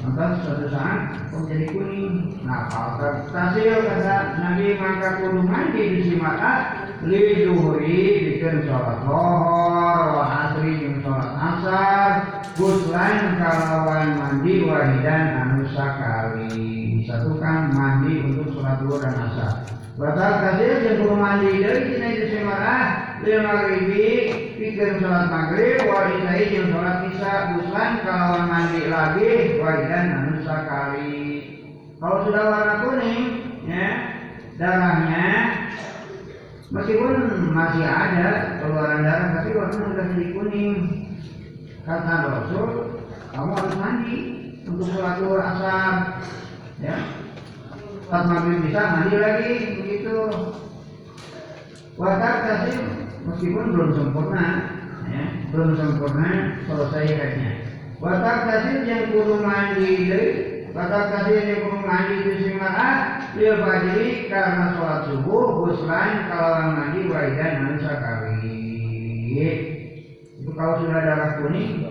[0.00, 1.00] lantas suatu saat
[1.32, 2.36] kok jadi kuning.
[2.44, 9.98] Nah kalau tasil kata Nabi maka kudu mandi di mata li duhuri bikin sholat lohor
[10.20, 12.10] wa asri jeung sholat asar
[12.60, 19.54] guslan kalawan mandi wahidan anu sakali disatukan mandi untuk sholat duhur dan asar.
[20.00, 22.84] Batal yang kudu mandi dari sini di semarah
[23.24, 24.08] lil maghribi
[24.60, 31.24] bikin sholat maghrib wa isai jeung sholat isya guslan kalawan mandi lagi wahidan anu sakali
[31.96, 33.24] kalau sudah warna kuning
[33.64, 33.88] ya
[34.60, 35.28] darahnya
[36.70, 37.14] meskipun
[37.50, 40.74] masih ada keluaran darah tapi warna sudah jadi kuning
[41.82, 42.68] kata Rasul
[43.30, 44.16] kamu harus mandi
[44.66, 45.92] untuk sholat duhur asar
[46.82, 46.96] ya.
[48.10, 50.18] Saat maghrib bisa mandi lagi begitu.
[51.94, 52.76] Watak kasih
[53.28, 54.46] meskipun belum sempurna
[55.10, 56.30] ya belum sempurna
[56.64, 57.50] selesai haidnya
[58.00, 59.92] watak kasih yang kudu mandi
[60.72, 67.00] watak kasih yang kudu mandi itu simara dia fajri karena sholat subuh guslan kalau mandi
[67.06, 68.42] waidan dan sakari
[70.40, 71.86] itu kalau sudah darah kuning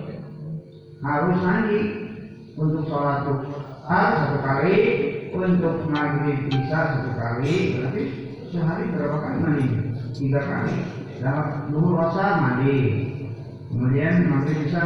[1.00, 1.80] harus mandi
[2.60, 3.56] untuk sholat duhur
[3.88, 4.78] satu kali
[5.32, 8.04] untuk maghrib bisa satu kali berarti
[8.50, 9.66] sehari berapa kali mandi?
[10.18, 10.76] Tiga kali.
[11.22, 12.78] Dalam duhur rasa mandi.
[13.70, 14.82] Kemudian maghrib bisa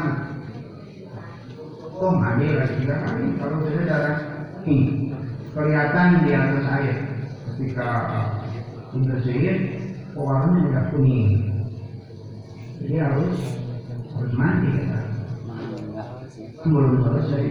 [1.96, 3.24] oh mandi lagi tiga kali?
[3.40, 4.18] Kalau sudah darah
[4.68, 5.13] ini
[5.54, 6.98] kelihatan di atas air.
[7.54, 7.90] Ketika
[8.94, 9.58] dibersihin
[10.18, 11.30] warnanya sudah kuning.
[12.82, 13.38] Jadi harus
[14.14, 15.00] harus mandi ya.
[16.64, 17.46] belum selesai.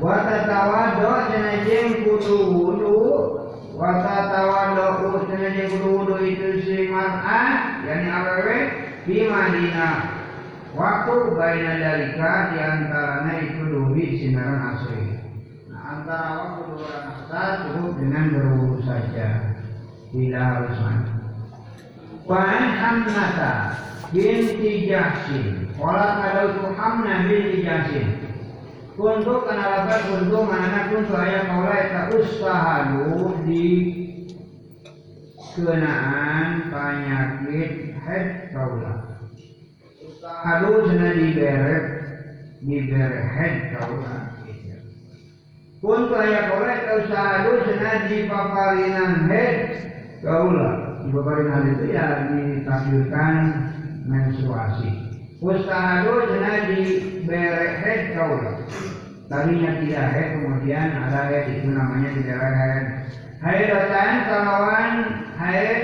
[0.00, 2.96] Wata tawado cenajeng kudu wudu
[3.76, 8.58] Wata tawado cenajeng kudu wudu itu si mar'ah Yani awewe
[9.04, 9.98] di Madinah.
[10.70, 15.09] Waktu baina dalika di antaranya itu dubi sinaran Nah
[16.10, 19.54] antara waktu dua asar cukup dengan berwudu saja
[20.10, 21.12] Tidak harus mandi
[22.26, 23.54] Wan Hamnata
[24.10, 28.26] binti Jahsin Walat ada itu Hamna binti Jahsin
[29.00, 33.66] untuk kenalakan untuk mana pun saya mulai tak usahalu di
[35.56, 39.24] kenaan penyakit head kaula.
[40.04, 41.84] Usahalu cina diberet
[42.60, 44.29] diberet head kaula.
[45.80, 46.36] Mulai
[46.84, 49.56] tak usahalu cina di paparinan head
[50.20, 51.00] kaula.
[51.00, 53.34] Di paparinan itu ya ditampilkan
[54.04, 54.88] menstruasi.
[55.40, 56.80] Ustadu cina di
[57.24, 58.60] berehet kaula.
[59.32, 62.84] Tadinya tidak head, kemudian ada head itu namanya tidak head.
[63.40, 64.92] Haidatan kalawan
[65.32, 65.80] haid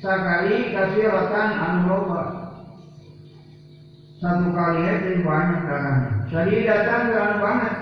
[0.00, 2.00] sekali kasih rotan anu
[4.24, 6.12] Satu kali haid banyak darahnya.
[6.32, 7.74] Jadi datang terlalu banget.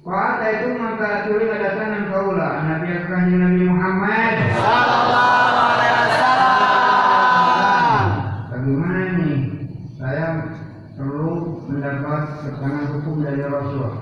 [0.00, 6.48] Wa ataitum curi ta'tuna tanam qaula Nabi Kanjeng Nabi Muhammad sallallahu alaihi wasallam.
[8.48, 9.36] Bagaimana nih?
[10.00, 10.56] Saya
[10.96, 13.92] perlu mendapat keterangan hukum dari Rasul.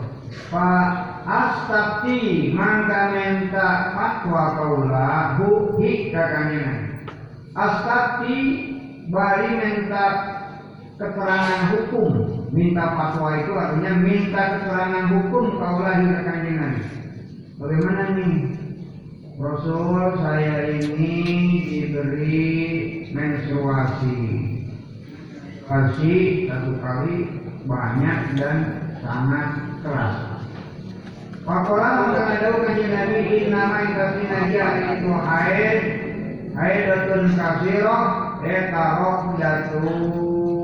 [0.54, 0.90] Pak
[1.26, 6.94] Astati mangka minta fatwa kaula bukti kakanya.
[7.58, 8.38] Astati
[9.10, 10.06] bari minta
[10.94, 16.74] keterangan hukum minta fatwa itu artinya minta keterangan hukum kaula hi kakanyenan
[17.60, 18.58] bagaimana nih
[19.38, 21.14] Rasul saya ini
[21.70, 24.18] diberi menstruasi.
[25.62, 30.42] Menstruasi satu kali banyak dan sangat keras.
[31.46, 35.78] Pakola maka ada kajian Nabi in nama kasih naja itu haid
[36.58, 37.98] haidatun kasiro
[38.42, 40.58] etarok jatuhun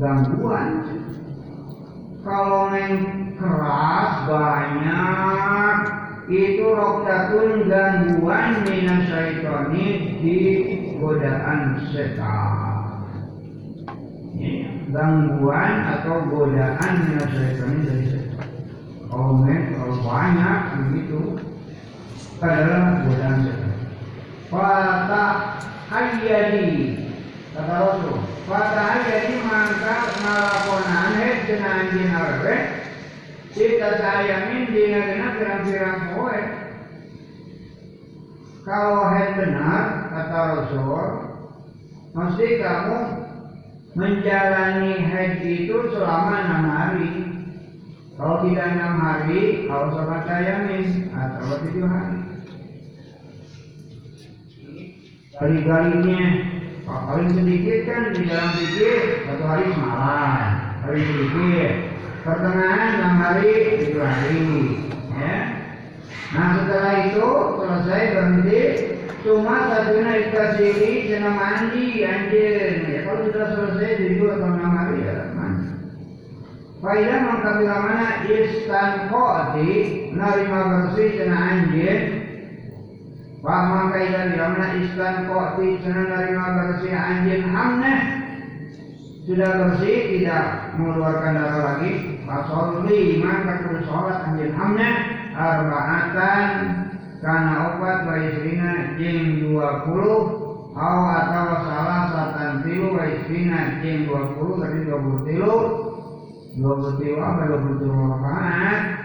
[0.00, 0.70] gangguan
[2.24, 2.94] kalau neng
[3.36, 5.76] keras banyak
[6.32, 9.86] itu rokdatun gangguan minas syaitoni
[10.24, 10.38] di
[10.96, 13.04] godaan setan
[14.88, 18.48] gangguan atau godaan minas syaitoni dari setan
[19.10, 21.20] kalau kalau banyak begitu
[22.40, 23.74] adalah godaan setan.
[24.48, 25.26] Fata
[25.90, 26.70] hayyadi
[27.52, 28.29] kata Rasul.
[28.50, 31.46] Fata hayyadi maka ngalakonan het
[31.94, 32.56] jinawe
[33.54, 36.40] kita sayamin dina dina pirang-pirang poe.
[38.66, 41.06] Kalau het benar kata Rasul,
[42.10, 42.98] mesti kamu
[43.94, 47.10] menjalani haji itu selama enam hari
[48.18, 52.18] kalau tidak enam hari, kalau sholat tayamin atau tujuh hari.
[55.38, 56.22] Kali-kalinya
[56.90, 60.42] paling sedikit kan di dalam pikir satu hari semalam,
[60.82, 61.72] hari sedikit.
[62.20, 64.48] Pertengahan enam hari, tujuh hari.
[65.16, 65.36] Ya.
[66.30, 67.28] Nah setelah itu
[67.58, 68.62] selesai berhenti,
[69.26, 70.74] cuma satunya dikasih
[71.08, 72.68] senam mandi anjir.
[72.86, 75.68] Ya, kalau sudah selesai tujuh atau enam hari ya mandi.
[76.80, 79.72] Faidah mengkabila mana istan koti
[80.16, 82.19] narima bersih cina anjir
[83.40, 86.92] Wa mengkaidah bila mana istan koti cina narima bersih?
[86.92, 87.94] Anjir hamna
[89.24, 92.20] Sudah bersih tidak mengeluarkan darah lagi.
[92.28, 94.90] Fasolli maka kudu sholat anjir hamna
[95.32, 96.48] Arba'atan
[97.20, 99.56] karena obat baisrina jing 20
[100.70, 105.56] Aw atau salah satan tilu baisrina jing 20 tadi 20 tilu.
[106.50, 107.42] Dua puluh tiga apa?
[107.46, 108.99] Dua puluh tiga rakaat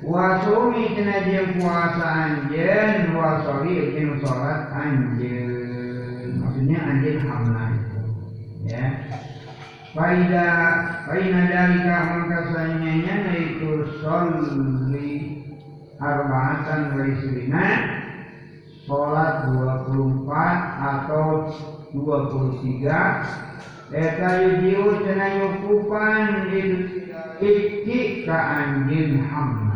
[0.00, 7.64] wasumi cina jeung puasa anjeun wasoli jeung salat anjeun maksudnya anjeun hamna
[8.64, 8.84] ya
[9.90, 10.48] Faida
[11.10, 15.42] Faina dalika maka sanyanya itu soli
[15.98, 17.66] arba'atan wa isrina
[18.86, 20.30] Sholat 24
[20.80, 21.50] atau
[21.90, 22.86] 23
[23.90, 26.54] Eta yujiu cina nyukupan
[27.42, 29.69] Iki ka anjin hamna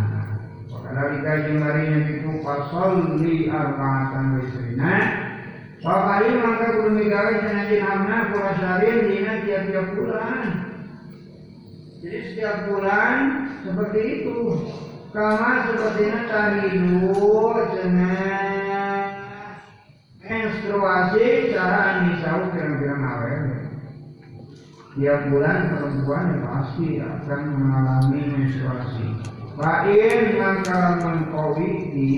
[0.95, 4.95] Wakadari kajing barinya itu Fasolli arba'atan wisrina.
[5.83, 10.47] Wakali maka kudu migawe cina anjin hamna Purasarin dina tiap-tiap bulan.
[11.99, 13.15] Jadi setiap bulan
[13.67, 14.39] Seperti itu.
[15.11, 17.11] Kama sepertinya tahidu
[17.75, 18.15] Cina
[20.23, 23.43] Menstruasi Cara anisau kira-kira awet
[24.95, 29.35] tiap bulan perempuan yang pasti akan mengalami menstruasi.
[29.55, 32.11] Fa'in maka mengkawiti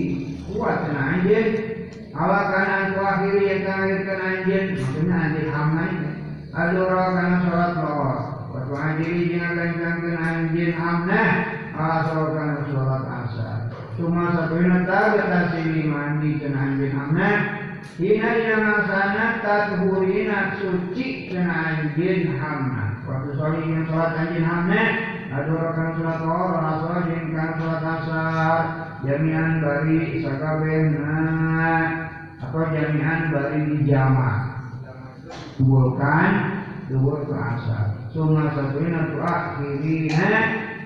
[0.49, 1.47] kuat anjir
[2.17, 5.93] Ala kanan ku akhiri yang terakhirkan anjir Maksudnya anjir hamai
[6.57, 8.23] Adura kana sholat lawas
[8.57, 11.23] Waktu anjiri jangan kencangkan anjir hamna
[11.77, 13.59] Ala sholat kana sholat asar.
[14.01, 17.31] Cuma satu nata betasili mandi kena anjir hamna
[18.01, 24.83] Hina dina masana tatuhurina suci kena anjin hamna Waktu sholat ingin sholat anjin hamna
[25.37, 28.61] Adu rakan sholat awal Rasul jengkan sholat asar
[29.05, 31.21] Jami'an bari sakabehna
[32.41, 34.33] Atau jami'an bari di jama
[35.61, 36.31] Dubulkan
[36.89, 40.33] Dubul ke asar Suma satuina tu akhirina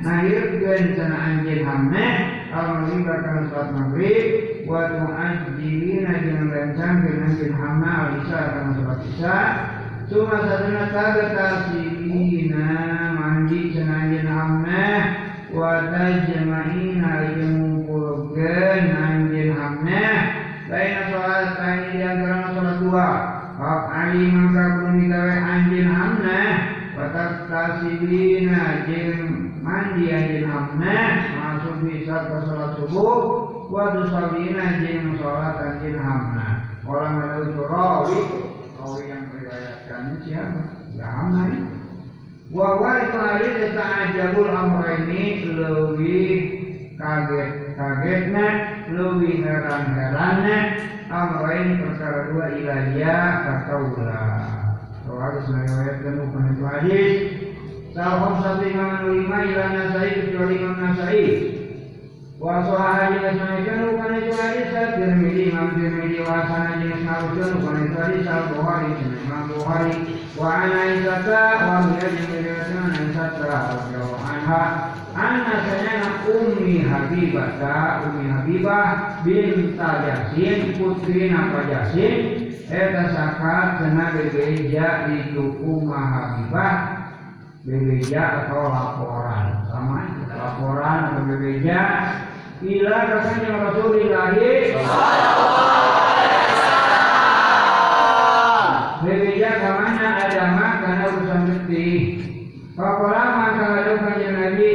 [0.03, 2.07] Nahirkan kena anjin hamna
[2.51, 4.27] Al-Maghrib akan sholat maghrib
[4.67, 9.39] wa tu'ajjilina jangan rencang bin hamna al-isya akan sholat isya
[10.11, 11.27] cuma sadana taga
[13.51, 14.87] tasilina mandi cenanjin hamna
[15.51, 20.07] wa tajma'ina jengkulkeun anjin hamna
[20.71, 23.11] lain sholat tani di antara dua.
[23.59, 26.39] Pak Ali maka belum digawe anjin hamna
[26.95, 27.11] wa
[27.51, 30.97] tasilina jeng mandi anjin hamna
[31.35, 33.19] masuk bisa ke sholat subuh
[33.71, 38.19] Wadu sabina jin sholat anjin hamna Orang ada rawi
[38.79, 40.63] Rawi yang meriwayatkan siapa?
[40.99, 41.80] Hamna ini
[42.51, 46.35] Wa wa hadis Ta'ajabul amra ini Lebih
[47.01, 48.47] kaget-kagetna
[48.93, 50.59] lebih heran-heranna
[51.09, 54.23] amrain perkara dua ilahia kakaula
[55.09, 57.15] Rawahu meriwayatkan bukan itu hadis
[57.91, 61.27] Sahab satu imam lima ilah nasai kecuali imam nasai.
[62.39, 67.77] Wa sohaha jenis naikkan bukan itu hadis Tirmidhi imam Tirmidhi wa sana jenis naruskan bukan
[67.83, 69.95] itu hadis Al-Bukhari imam Bukhari.
[69.99, 70.20] Wa ana
[70.95, 74.63] isata wa hiya jenis meriwayatkan Aisyata radhiyallahu anha
[75.11, 77.59] Anna sayana Ummi Habibah
[78.07, 78.87] Ummi Habibah
[79.27, 86.75] binta Jasin putri napa Jasin Eta sakat kena bebeja di tuku Habibah
[87.67, 91.81] bebeja atau laporan sama laporan atau bebeja
[92.63, 94.79] ila rasanya Rasulullah bebeja
[102.81, 104.73] Pakola maka ada kanjeng Nabi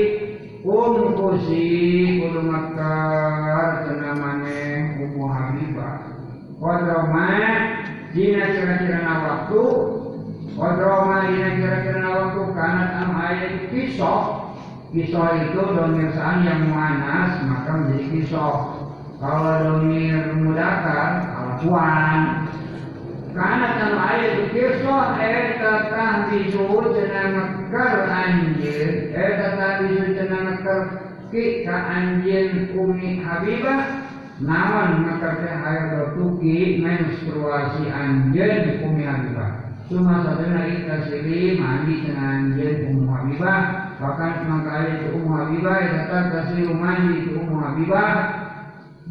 [0.62, 1.66] Um kusi
[2.22, 6.06] kudu makar cenamane Ummu Habibah
[6.62, 7.34] Kodroma
[8.14, 9.64] Dina kira-kira waktu
[10.54, 14.54] Kodroma dina kira-kira waktu Kanat am ayat kisah
[14.94, 18.54] Kisah itu domirsaan yang manas Maka menjadi kisah
[19.18, 22.54] Kalau domir mudakar Alakuan
[23.36, 30.82] Karena ayat kisah Eta tahbisu Cena mekar anjir Eta tahbisu cena mekar
[31.36, 34.06] Ki ka anjir Umi Habibah
[34.36, 39.64] Nawan maka teh aya tuki menstruasi anjeun Umi Habibah.
[39.88, 43.60] Cuma satu lagi kasih mandi dengan anjeun Ummu Habibah.
[43.96, 48.45] Bahkan aya itu Ummu Habibah ya tetap kasih mandi itu Ummu Habibah.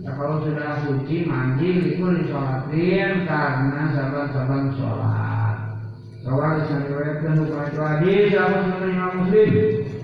[0.04, 5.56] Ya kalau sudah suci mandi itu disolatin karena saban-saban sholat.
[6.28, 9.48] Rawal disariwayatkan hukum itu hadis seperti Imam Muslim.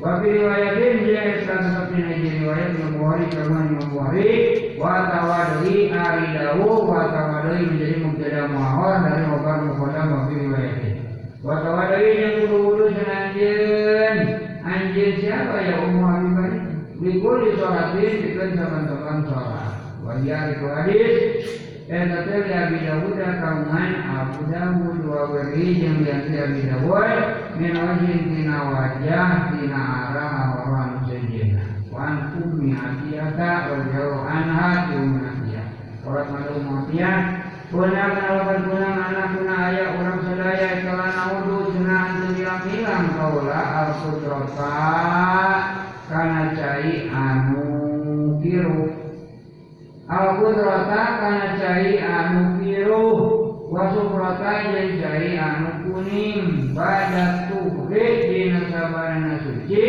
[0.01, 4.31] Wa fi riwayatin dijelaskan seperti ini riwayat Imam Bukhari karena Imam Bukhari
[4.81, 10.97] wa tawadhi aridahu wa tawadhi menjadi mubtada muahwar dari obat mukhodam wa fi riwayatin.
[11.45, 14.17] Wa tawadhi yang wudhu-wudhu senanjen
[14.65, 16.61] anjen siapa ya Ummu Habibah ini?
[17.05, 19.80] Likul disolatin dikan saban-saban sholat.
[20.11, 21.15] Wa iya itu hadis.
[21.87, 27.19] Dan tetap di Abi Dawud kaungan Abu Dawud wa weri yang dianti Abi Dawud
[27.63, 29.81] min wajhin tina wajah tina
[30.11, 35.67] arah awaran sejena wan ummi atiyata jauh anha ti ummi atiyah.
[36.03, 37.19] Orang malu muatiyah
[37.71, 44.75] Kuna kenalakan kuna anak kuna ayah orang sedaya kelana wudu cenah hilang-hilang kaulah al-kudrata
[46.11, 47.71] kana cai anu
[50.11, 53.07] kiru Al-Qudrata kana cai anu biru
[53.71, 59.87] Wasufrata yang cai anu kuning Badak tuhri di nasabana suci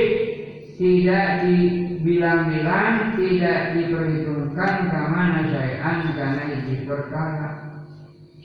[0.78, 7.82] Tidak dibilang-bilang Tidak diperhitungkan Kamana syai'an karena isi perkara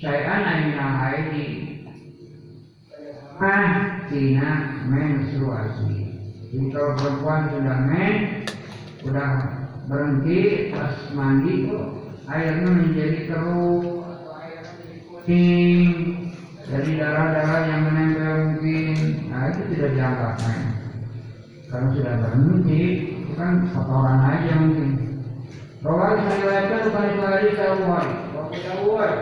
[0.01, 1.49] Syai'an aina haidi
[3.37, 6.09] Ah, tina menstruasi
[6.73, 8.15] kalau perempuan sudah men
[9.05, 11.71] Sudah berhenti pas mandi
[12.27, 14.03] airnya menjadi keruh.
[15.27, 15.91] Kuning
[16.67, 18.95] dari darah-darah yang menempel mungkin.
[19.27, 20.63] Nah itu tidak dianggap men
[21.67, 22.83] karena sudah berhenti.
[23.27, 24.91] Itu kan kotoran aja mungkin.
[25.83, 29.13] Rawal riwayatkan bukan itu hadis Hari Abu Dawud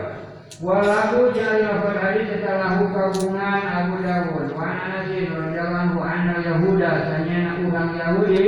[0.55, 4.47] Walahu jari lafad hadis setelah kagungan Abu Dawud.
[4.55, 6.91] Wa anasin radhiyallahu anhu Yahuda.
[7.11, 8.45] Sanyana urang Yahudi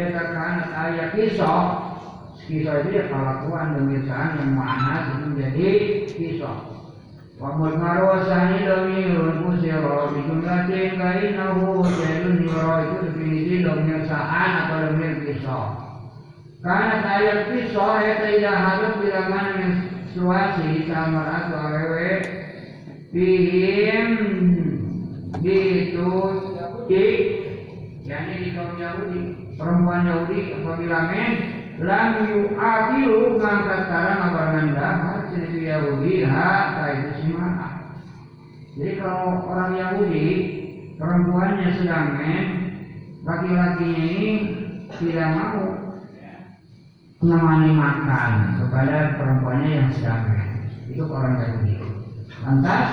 [0.00, 1.92] Eta kanat ayat kisah.
[2.48, 5.68] Kisah itu ya kelakuan pemirsaan yang mana itu menjadi
[6.08, 6.58] kisah.
[7.40, 15.68] Wabud marwasani domirun kusiro Bijumlatin kainahu Jailun yuro itu definisi pemirsaan atau domir kisah.
[16.64, 22.12] Karena ayat kisah Eta tidak harus bila mana menstruasi Sama atau awewe.
[23.12, 24.08] Bihim
[25.44, 26.12] Ditu
[26.88, 27.06] Di
[28.10, 31.30] Yani di kaum Yahudi perempuan Yahudi apabila men
[31.84, 37.68] lam yu'adilu mengangkat cara ngabarangan dahar jadi Yahudi ha itu simana
[38.72, 40.28] jadi kalau orang Yahudi
[40.96, 42.44] perempuannya sedang men
[43.20, 44.32] laki-lakinya ini
[44.96, 45.60] tidak mau
[47.20, 48.32] menemani makan
[48.64, 50.48] kepada perempuannya yang sedang men
[50.88, 51.76] itu orang Yahudi.
[52.40, 52.88] Lantas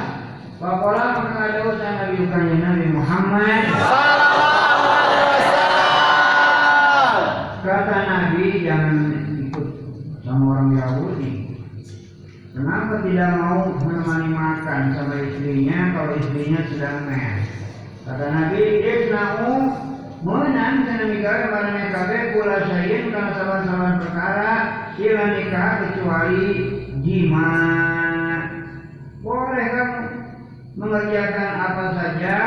[0.58, 3.62] Pakola maka ada usaha Nabi Muhammad
[7.64, 8.96] kata Nabi jangan
[9.50, 9.68] ikut
[10.22, 11.32] sama orang Yahudi.
[12.54, 17.46] Kenapa tidak mau menemani makan sama istrinya kalau istrinya sedang mes?
[18.02, 19.54] Kata Nabi, Isna'u
[20.26, 24.54] menang cenah mikawe marane kabeh kula sayin kana saban-saban perkara
[24.98, 26.46] ila nikah kecuali
[27.06, 27.54] jima
[29.22, 30.02] boleh kamu
[30.74, 32.38] mengerjakan apa saja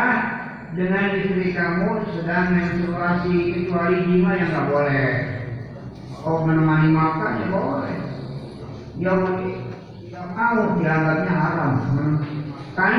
[0.70, 5.08] dengan istri kamu sedang menstruasi kecuali jima yang nggak boleh.
[6.22, 7.96] Oh menemani makan ya boleh.
[9.00, 9.20] Yang
[10.06, 11.72] tidak mau dianggapnya haram
[12.78, 12.94] kan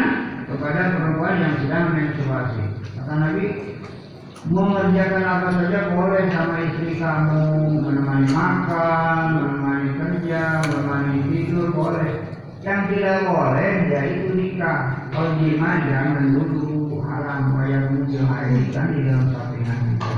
[0.52, 3.46] kepada perempuan yang sedang menstruasi kata Nabi
[4.52, 7.44] mengerjakan apa saja boleh sama istri kamu.
[7.88, 12.12] Menemani makan menemani kerja menemani tidur boleh.
[12.62, 15.08] Yang tidak boleh yaitu nikah.
[15.10, 16.71] Kalau jima jangan dulu
[17.42, 20.12] haram bayar muncul hari kan di dalam sampingan kita.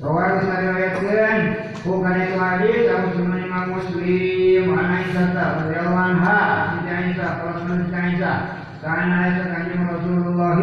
[0.00, 1.36] Rawal riwayatkan
[1.84, 4.64] bukan itu hadis kamu semua imam muslim.
[4.72, 6.40] Anak Aisyah radhiyallahu anha
[6.72, 8.38] Siti Aisyah kalau Siti Aisyah
[8.80, 10.56] karena kanjeng Rasulullah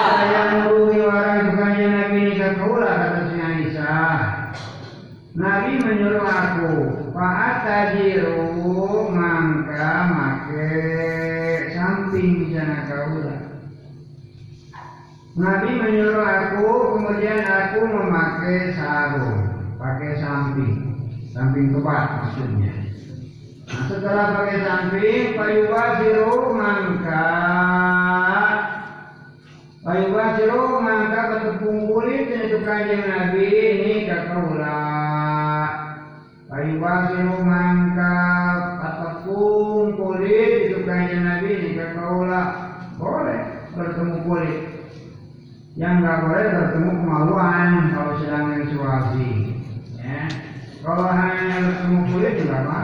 [0.00, 4.16] saya nuruni orang bukannya Nabi nikah kaulah kata si Aisyah
[5.36, 6.72] Nabi menyuruh aku
[7.12, 8.48] Pak tajiru
[9.12, 13.40] mangka make samping sana kaulah
[15.40, 19.46] Nabi menyuruh aku, kemudian aku memakai sarung,
[19.78, 20.76] pakai samping,
[21.30, 22.74] samping kebat maksudnya.
[23.70, 27.30] Nah, setelah pakai samping, payuwa siru mangka,
[29.86, 34.82] payuwa siru mangka ketepung kulit itu kanjeng Nabi ini kakaula.
[36.50, 38.18] Payuwa siru mangka
[38.82, 42.42] ketepung kulit itu kanjeng Nabi ini kakaula.
[43.00, 43.40] Boleh
[43.72, 44.80] bertemu kulit
[45.78, 49.54] yang nggak boleh bertemu kemaluan kalau sedang menstruasi
[49.96, 50.26] ya
[50.82, 52.80] kalau hanya bertemu kulit juga apa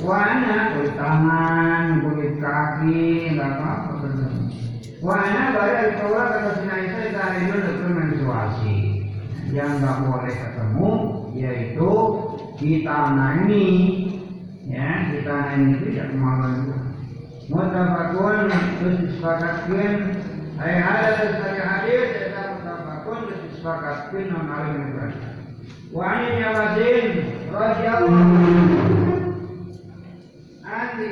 [0.00, 4.42] warna kulit tangan kulit kaki nggak apa-apa bertemu
[5.04, 8.76] warna baru kalau kata sinaisa dari itu menstruasi
[9.50, 10.90] yang nggak boleh ketemu
[11.34, 11.90] yaitu
[12.60, 13.66] ditanani
[14.70, 16.76] ya ditanani itu tidak kemaluan itu.
[17.50, 18.46] Mutafakun
[18.78, 19.94] terus disepakatkan.
[20.60, 24.82] Hai ada sesuatu hadis tentang mutafakun terus disepakatkan non alim.
[25.90, 27.06] Wa an Yasin
[27.50, 29.19] radhiyallahu
[30.70, 31.06] Anti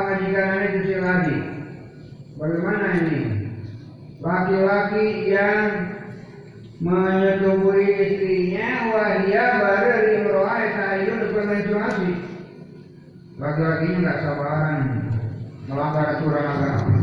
[0.00, 1.36] majima itu.
[2.40, 3.20] Bagaimana ini?
[4.24, 5.92] Laki-laki yang
[6.82, 10.54] menyetubui istrinya wahia baru limroa
[10.98, 12.10] itu menstruasi
[13.38, 14.78] laki-lakinya nggak sabaran
[15.70, 17.01] melanggar aturan agama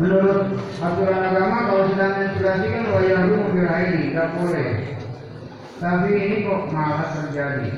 [0.00, 4.70] menurut aturan agama kalau sedang menstruasi kan wajah lu ini nggak boleh.
[5.80, 7.68] Tapi ini kok malah terjadi.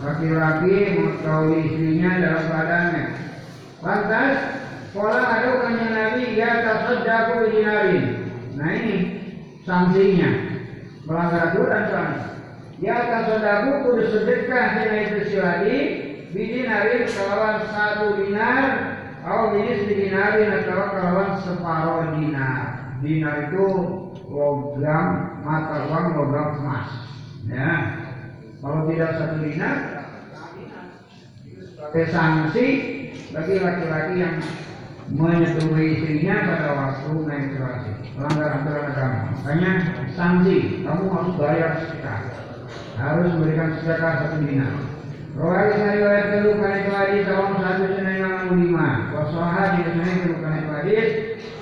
[0.00, 3.04] Laki-laki mengetahui istrinya dalam keadaannya.
[3.80, 4.36] Lantas
[4.90, 8.04] Pola ada kanya Nabi ya tasaddaku dinarin.
[8.58, 8.96] Nah ini
[9.62, 10.30] sanksinya.
[11.06, 12.28] Melanggar aturan sanksi.
[12.80, 15.78] Ya tasaddaku kudu sedekah dina itu siladi
[16.32, 18.89] bidinarin kalawan satu dinar
[19.20, 22.60] atau binis dinarin atau kalawan separuh dinar.
[23.04, 23.66] Dinar itu
[24.28, 25.06] logam
[25.44, 26.88] mata uang logam emas.
[27.48, 27.70] Ya.
[28.60, 30.00] Kalau tidak satu dinar
[31.90, 32.66] sanksi
[33.34, 34.36] bagi laki-laki yang
[35.10, 39.72] menyetujui istrinya pada waktu menstruasi melanggar aturan agama makanya
[40.14, 42.20] sanksi kamu harus bayar sedekah
[42.94, 44.74] harus memberikan sedekah satu dinar
[45.38, 48.88] Rawali riwayat telu kana itu hadis tahun satu senai nama lima.
[49.14, 51.08] Wasoha di senai telu kana itu hadis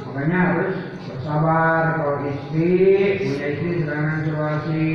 [0.08, 0.72] makanya harus
[1.04, 1.82] bersabar.
[2.00, 2.72] Kalau istri
[3.20, 4.88] punya istri sedang menstruasi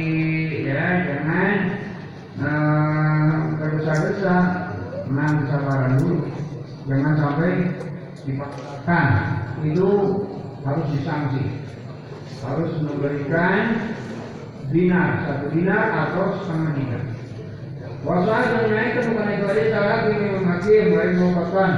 [0.65, 1.55] ya jangan
[3.61, 4.35] tergesa-gesa
[5.05, 6.17] menang kesabaran dulu.
[6.89, 7.51] Jangan sampai
[8.25, 9.07] dipaksakan.
[9.63, 9.89] Itu
[10.63, 11.63] harus disanksi
[12.43, 13.79] harus memberikan
[14.71, 17.03] dinar satu dinar atau setengah dinar
[18.03, 21.71] Wasal menaikkan aja salah ini memakai baik merupakan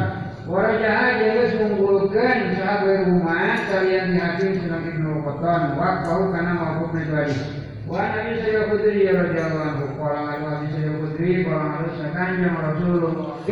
[0.49, 7.41] Orang jahat jangan mengunggulkan sahabat rumah kalian dihakim semakin merupakan Waktu karena maupun itu aja
[7.85, 13.45] Wa Nabi saya putri ya radhiyallahu anhu Qala Nabi saya putri Qala harus sakanya Rasulullah.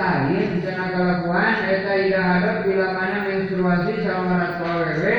[0.00, 5.16] Lain sana kelakuan eta ida hadap bila mana menstruasi sama ratu awewe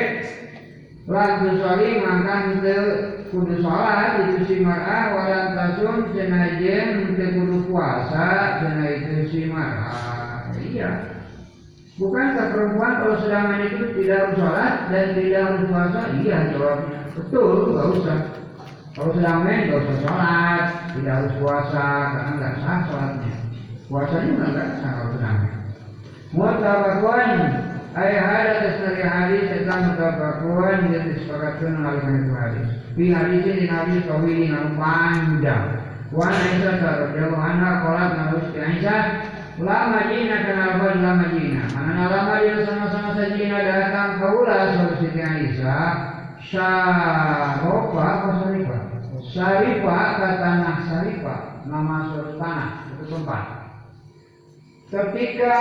[1.72, 2.84] tusoli maka henteu
[3.32, 9.32] kudu sholat itu si mar'ah walan tasu puasum cenah jen teu kudu puasa cenah itu
[9.32, 10.52] si marah.
[10.60, 10.90] Iya.
[11.96, 16.00] Bukankah perempuan kalau sedang itu tidak harus sholat dan tidak harus puasa?
[16.20, 17.00] Iya jawabnya.
[17.12, 18.18] Betul, nggak usah.
[18.92, 23.36] Kalau sedang main nggak usah sholat, tidak harus puasa karena nggak sah sholatnya.
[23.88, 25.60] Puasanya nggak sah kalau sedang main.
[26.32, 27.32] Mutabakun
[27.92, 32.68] hadis tentang mutabakun yang disepakatkan oleh itu hadis.
[32.96, 35.76] Di hadis ini hadis kawin yang panjang.
[36.12, 39.04] Wan Aisyah radhiyallahu anha qalat nabi Aisyah
[39.60, 41.68] Lama jina kenal pun lama jina.
[41.76, 45.92] Mana lama dia sama-sama sajina datang kaulah suruh Siti Aisyah.
[46.40, 48.80] Syarofa apa Syarifah?
[49.28, 51.40] Syarifah ke tanah Syarifah.
[51.68, 53.44] Nama suatu tanah, itu tempat.
[54.90, 55.56] Ketika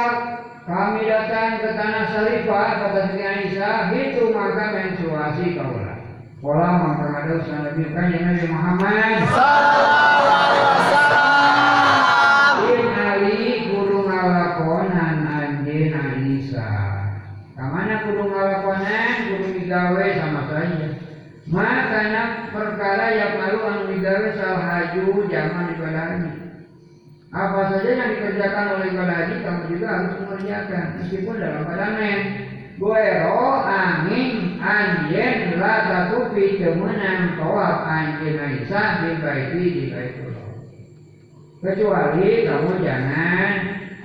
[0.68, 5.98] kami datang ke tanah Syarifah, kata Siti Aisyah, itu maka menstruasi kaulah.
[6.42, 9.20] Pola maka ada usaha Nabi Nabi Muhammad.
[19.72, 20.88] digawe sama saja
[21.48, 26.41] makanya perkara yang malu anu digawe salah haju zaman ibadahnya
[27.32, 32.20] apa saja yang dikerjakan oleh ibadah haji kamu juga harus mengerjakan meskipun dalam keadaan
[32.82, 40.50] Goero angin anjen la tatupi temenang tawaf anjen Aisyah di baiti di baitullah.
[41.62, 43.52] Kecuali kamu jangan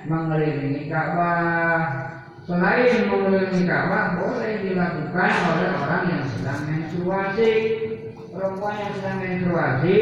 [0.04, 1.80] mengelilingi Ka'bah
[2.44, 7.52] Selain mengelilingi Ka'bah boleh dilakukan oleh orang yang sedang menstruasi.
[8.28, 9.98] Perempuan yang sedang menstruasi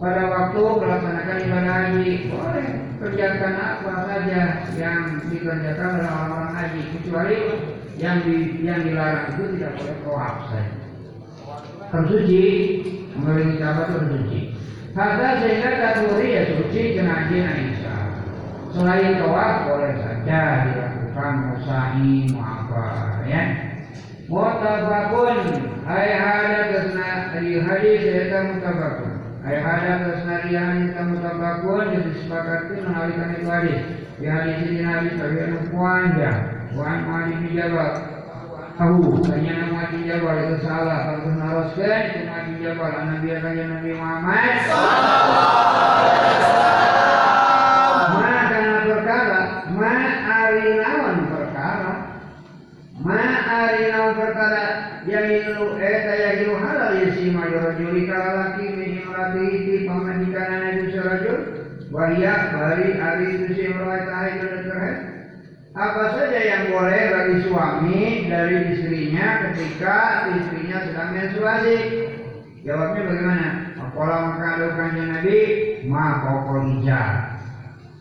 [0.00, 2.68] pada waktu melaksanakan ibadah haji boleh
[2.98, 4.42] kerjakan apa saja
[4.74, 7.38] yang dikerjakan oleh orang-orang haji kecuali
[8.00, 8.36] yang di,
[8.66, 10.74] yang dilarang itu tidak boleh tawaf saja.
[11.94, 12.44] Tersuci
[13.14, 14.40] mengelilingi Ka'bah tersuci.
[14.94, 18.02] Hatta sehingga taturi ya suci kena Aisyah.
[18.74, 22.86] Selain tawaf boleh saja dilakukan kan musahi apa
[23.30, 23.42] ya
[24.26, 29.13] mutabakun ay hada kesna di hadis eta mutabakun
[29.44, 33.80] ay hada kesna di hadis eta mutabakun jadi sepakatkan mengalihkan itu hadis.
[34.16, 36.40] Di hadis ini hadis bagian panjang.
[36.72, 37.92] Wan mali dijawab
[38.80, 40.98] tahu hanya nama dijawab itu salah.
[41.12, 44.52] Kalau naroskan itu nabi jawab nabi Nabi Muhammad
[55.04, 61.38] yahilu eta yahilu halal yasima yorajuli kalalaki mihimrati di pamajikan itu serajul
[61.94, 64.98] wahya bari ari si merawat itu terhad.
[65.74, 71.78] Apa saja yang boleh bagi suami dari istrinya ketika istrinya sedang menstruasi?
[72.66, 73.48] Jawabnya bagaimana?
[73.78, 75.38] Apalah maka adukannya Nabi
[75.86, 77.02] ma kokolija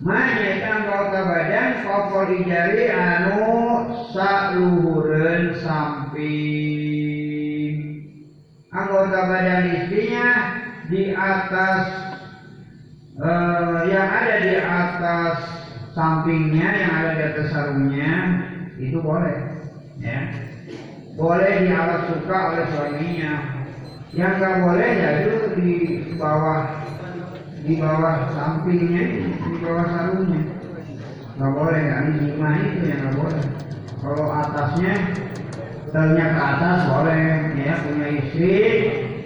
[0.04, 6.60] Manyetan kau badan kokol jari anu saluhuren samping.
[8.70, 10.60] Anggota badan istrinya
[10.91, 12.12] di atas
[13.20, 15.36] uh, yang ada di atas
[15.93, 18.11] sampingnya yang ada di atas sarungnya
[18.82, 19.38] itu boleh
[20.01, 20.34] ya
[21.14, 23.34] boleh di alat suka oleh suaminya
[24.14, 25.74] yang nggak boleh ya itu di
[26.18, 26.84] bawah
[27.64, 30.43] di bawah sampingnya, di bawah sarungnya.
[31.39, 32.05] Nggak boleh, kan?
[32.20, 33.45] lima itu yang nggak boleh.
[34.03, 34.93] Kalau atasnya,
[35.95, 37.24] telnya ke atas boleh,
[37.55, 38.53] ya punya istri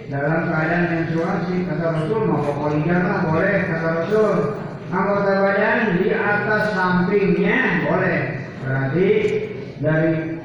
[0.08, 1.54] dalam keadaan menstruasi.
[1.68, 4.34] Kata Rasul mau lah boleh, kata Rasul.
[4.88, 8.18] Anggota badan di atas sampingnya boleh.
[8.64, 9.08] Berarti
[9.84, 10.40] dari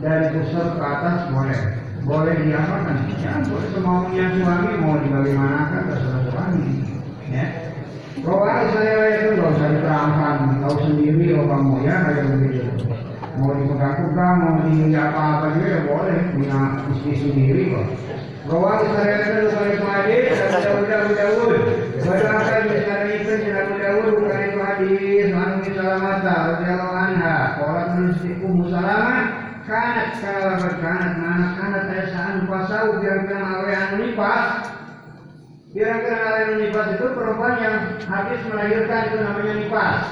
[0.00, 1.60] dari pusat ke atas boleh.
[2.04, 2.96] Boleh diapakan?
[3.20, 6.90] Ya boleh semaunya suami mau dibagaimanakan terserah suami
[7.30, 7.46] ya
[8.20, 12.84] bahwa saya itu nggak usah diterangkan tahu sendiri oh kamu ya kayak begitu
[13.38, 16.58] mau dipegang-pegang mau di apa-apa juga ya boleh punya
[16.92, 17.86] istri sendiri kok
[18.50, 19.06] bahwa bukan
[19.70, 21.62] itu hadis dan udah udah udah
[22.00, 25.26] Berdasarkan misalnya itu tidak Dawud bukan itu hadis.
[25.30, 27.38] Anu Salamata radhiyallahu anha.
[27.54, 29.22] Kalau menulis Ummu Salamah
[29.62, 34.66] kanat kalau berkanat mana kanat saya saan pasau biar-biar awe anu nipas
[35.70, 40.02] Kira-kira yang nifas itu perempuan yang habis melahirkan itu namanya nifas.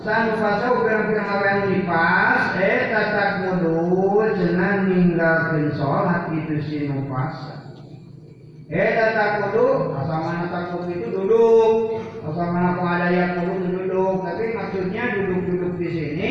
[0.00, 7.65] Saat nifasnya kira-kira yang nifas, eh tatak mudu jenang ninggalkan sholat itu si nifas.
[8.66, 14.26] Eh tatak mudu, asal mana takut itu duduk, asal mana pengadaya kudu duduk.
[14.26, 16.28] Tapi maksudnya duduk-duduk di sini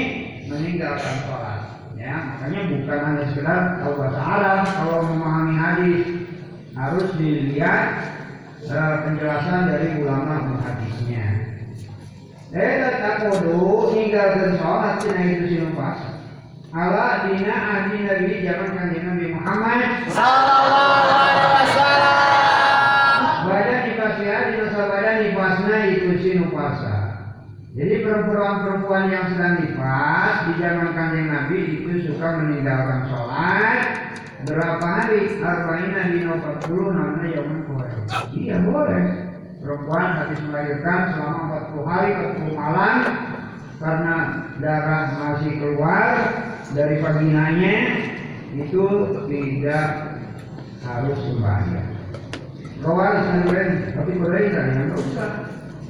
[0.52, 1.62] meninggalkan sholat.
[1.96, 6.04] Ya, makanya bukan hanya sekedar tahu bahasa Arab kalau memahami hadis
[6.76, 8.04] harus dilihat
[8.68, 11.26] uh, penjelasan dari ulama hadisnya.
[12.52, 16.20] Eh tak kudu tinggal sholat cina itu sinu puasa.
[16.76, 19.80] Ala dina ahli Nabi zaman kanjeng Nabi Muhammad
[20.12, 22.16] Sallallahu alaihi wasallam.
[23.48, 26.96] Badan dipasnya di masa badan dipasnya itu sinu puasa.
[27.76, 28.04] Jadi
[28.86, 33.78] perempuan-perempuan yang sedang dipas di zaman kanjeng Nabi itu suka meninggalkan sholat
[34.46, 35.42] berapa hari?
[35.42, 37.60] Arba'ina di 40 namanya yaman
[38.30, 39.04] Iya boleh.
[39.58, 41.42] Perempuan habis melahirkan selama
[41.74, 42.96] 40 hari 40 malam
[43.82, 44.16] karena
[44.62, 46.06] darah masih keluar
[46.78, 47.76] dari vaginanya
[48.54, 48.86] itu
[49.26, 49.86] tidak
[50.86, 51.90] harus sembahyang.
[52.86, 55.32] Sanadren, tapi berbeda yang nggak usah,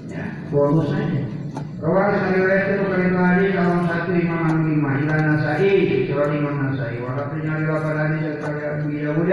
[0.07, 1.44] ya bonus aja.
[1.55, 6.97] Rawal sanadren itu kali hari kalau satu lima ilah nasai kecuali imam nasai.
[7.03, 9.31] Walaupun nyari lapan hadis sekali Abu Dawud,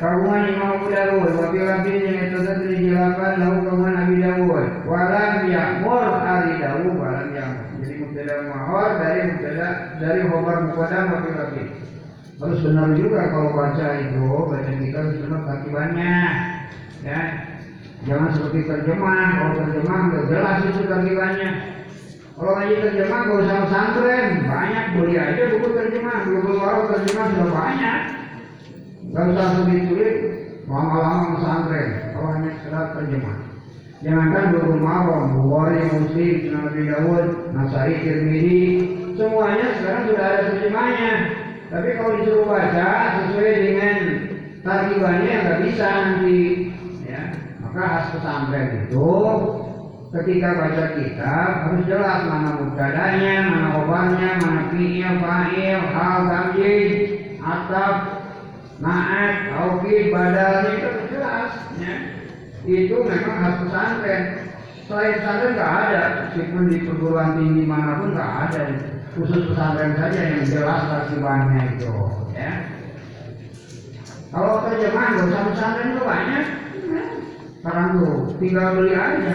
[0.00, 1.30] kagungan imam Abu Dawud.
[1.36, 4.64] Wabi wabi yang itu tadi dijelapan lalu kagungan Abu Dawud.
[4.84, 7.64] Walam yakmur hari Dawud walam yakmur.
[7.80, 9.68] Jadi mubtada muhor dari mubtada
[10.00, 11.62] dari khobar mubtada wabi wabi.
[12.36, 16.16] Harus benar juga kalau baca itu baca kita harus benar takibannya
[17.00, 17.20] ya
[18.04, 21.76] jangan seperti terjemah kalau terjemah udah jelas itu terjemahnya
[22.36, 24.26] kalau ngaji terjemah gak usah pesantren.
[24.44, 26.18] Banyak beli aja buku terjemah.
[26.28, 27.98] Buku baru terjemah sudah banyak.
[29.08, 30.14] Gak usah sulit-sulit
[30.68, 31.88] lama-lama pesantren.
[32.12, 33.36] Kalau hanya sekedar terjemah.
[34.04, 37.26] Jangankan buku marom Bukhari Muslim Nabi Dawud
[37.56, 38.60] Nasai Tirmidzi.
[39.16, 41.12] Semuanya sekarang sudah ada terjemahnya.
[41.72, 43.96] Tapi kalau disuruh baca sesuai dengan
[44.60, 46.65] targibannya nggak bisa nanti
[47.76, 49.12] maka pesantren itu
[50.16, 56.88] ketika baca kitab harus jelas mana mubtadanya, mana obarnya, mana fi'il, fa'il, hal, tamjid,
[57.36, 57.96] atap,
[58.80, 61.52] naat, taukid, badalnya itu jelas.
[61.76, 61.94] Ya.
[62.64, 64.22] Itu memang harus pesantren.
[64.88, 68.62] Selain pesantren nggak ada, meskipun di perguruan tinggi mana pun nggak ada.
[69.12, 71.92] Khusus pesantren saja yang jelas tarsibannya itu.
[72.32, 72.52] Ya.
[74.32, 76.65] Kalau terjemahan usah pesantren itu banyak.
[77.66, 79.34] Ya sekarang tuh tinggal beli aja.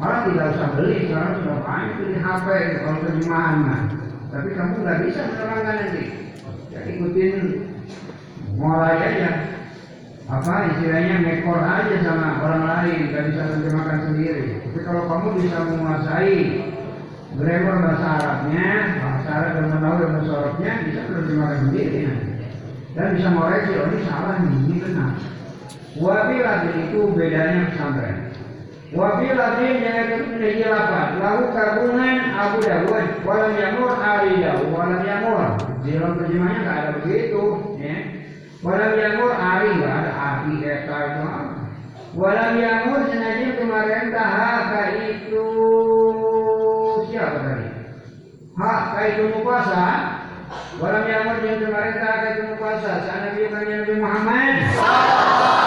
[0.00, 2.46] Malah tidak usah beli sekarang sudah banyak beli HP
[2.80, 3.82] kalau terjemahan mah
[4.32, 6.04] tapi kamu nggak bisa menerangkan nanti
[6.72, 7.36] ya ikutin.
[8.56, 9.30] Mulai aja.
[10.24, 14.44] Apa istilahnya mekor aja sama orang lain nggak bisa menerjemahkan sendiri.
[14.64, 16.36] Tapi kalau kamu bisa menguasai
[17.36, 18.68] grammar bahasa Arabnya
[19.04, 21.98] bahasa Arab dan menahu dan bahasa bisa menerjemahkan sendiri.
[22.08, 22.32] Nanti
[22.96, 25.35] dan bisa mengoreksi oh ini salah ini benar
[25.96, 28.28] Wabiladin itu bedanya pesantren.
[28.92, 31.08] Wabiladin yang itu menjadi lapan.
[31.24, 33.06] Lalu kabungan Abu Dawud.
[33.24, 34.68] Walam yamur Ali Dawud.
[34.76, 35.56] Walam yamur.
[35.80, 37.44] Di dalam terjemahnya nggak ada begitu.
[37.80, 37.96] Ya.
[38.60, 41.24] Walam yamur nggak ada Ali eta itu.
[42.16, 45.48] Walam yamur sengaja kemarin tahaka itu
[47.08, 47.68] siapa tadi?
[48.56, 48.84] Hak
[49.16, 49.84] itu puasa.
[50.76, 52.90] Walam yamur yang kemarin tahaka itu puasa.
[53.04, 54.54] Saat Nabi Muhammad.
[54.60, 55.65] Dipasi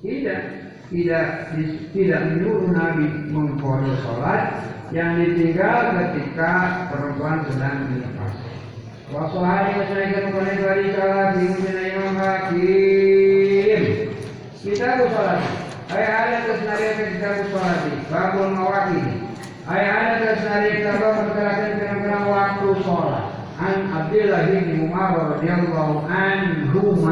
[0.00, 0.42] Tidak,
[0.88, 1.52] tidak
[1.92, 4.64] tidak menyuruh Nabi mengkodok sholat
[4.96, 8.32] yang ditinggal ketika perempuan sedang nifas.
[9.12, 10.88] Wasohani masyarakat mengenai dari
[11.36, 13.82] di Mujina Imam Hakim.
[14.64, 15.40] Kita sholat.
[15.92, 17.78] Ayah ada kesenarian kita sholat.
[18.08, 19.04] Babul mawaki.
[19.68, 23.24] Ayah ada kesenarian kita memperkerakan kenang-kenang waktu sholat.
[23.60, 27.04] An Abdullah bin Umar radhiyallahu anhu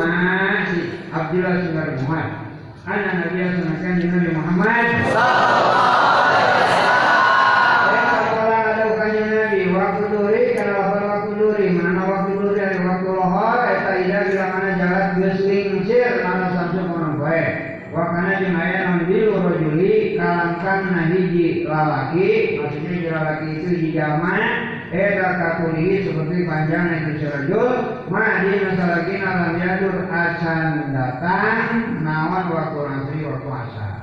[1.13, 1.77] Abdullah bin
[2.09, 2.48] Umar.
[2.89, 3.45] Anak Nabi
[4.09, 4.89] Nabi Muhammad
[21.69, 24.58] lalaki maksudnya lalaki itu hiji jaman
[24.89, 27.69] Eda kakuli seperti panjang itu serajul
[28.09, 33.95] Ma di masalahkin alam yadur acan datang Nawan waktu nasri waktu asar.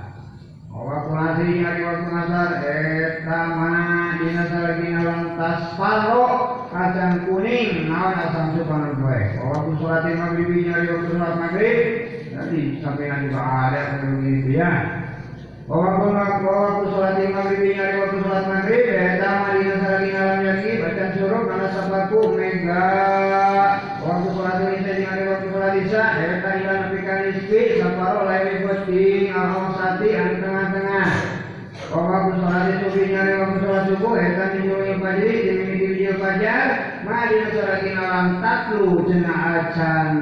[0.70, 3.74] Oh, Waktu nasri nyari waktu asar Eta ma
[4.22, 6.26] di masalahkin alam tasfaro
[6.70, 8.46] Acan kuning nawan asam
[9.02, 11.80] baik oh, Waktu sholatin maghrib nyari waktu sholat maghrib
[12.30, 15.05] Nanti sampai nanti ada begitu ya
[15.66, 20.72] Wawakun waktu waktu sholat lima bibinya di waktu sholat maghrib Beda malina salami alam yaki
[21.18, 22.86] suruh karena sabaku mega
[23.98, 29.34] Waktu sholat isya di hari waktu sholat isya Beda ilan nabikan isti Saparo lain posting
[29.34, 31.08] Alhamdulillah sati an tengah-tengah
[31.98, 36.68] Waktu sholat subuh nyari waktu sholat subuh Beda minjuri fajri Jimini bibiji fajar
[37.02, 40.14] Malina salami alam tatlu jenah acan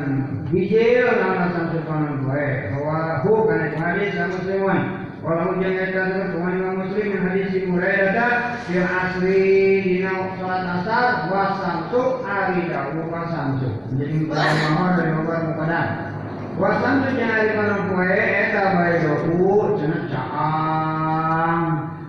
[0.56, 7.16] Bijil nama sukanan gue Bahwa hu karena sama sewan walau jeung eta kumaha Imam Muslim
[7.16, 13.72] min hadis Ibu Hurairah fil asri dina salat asar wa samsu ari dawu wa samsu.
[13.96, 15.00] Jadi dari nomor
[15.48, 16.12] mukadan
[16.60, 21.64] wa samsu jeung ari panon poe eta bae doku cenah caang.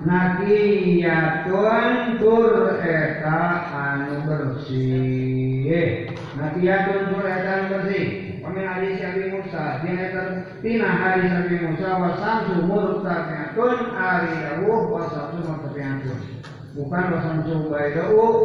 [0.04, 3.40] Nakiyatun tur eta
[3.72, 6.10] anu bersih.
[6.34, 10.12] Nakiyatun tur eta anu bersih Pamin hadis Abi Musa Dina
[10.64, 16.18] tina hadis Abi Musa wa samsu murtafiatun ari dawuh wa samsu murtafiatun
[16.72, 18.36] bukan wa samsu dawuh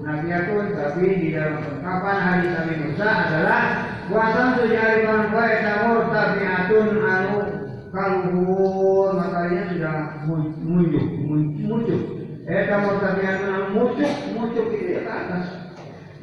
[0.00, 3.64] nakiyatun tapi di dalam penerapan hadis Abi Musa adalah
[4.08, 7.36] wa samsu jari kan bae murtafiatun anu
[7.92, 11.04] kaluhur matanya sudah muncul
[11.60, 12.00] muncul
[12.48, 13.36] eh kamu tabian
[13.76, 15.46] muncul muncul itu ke atas.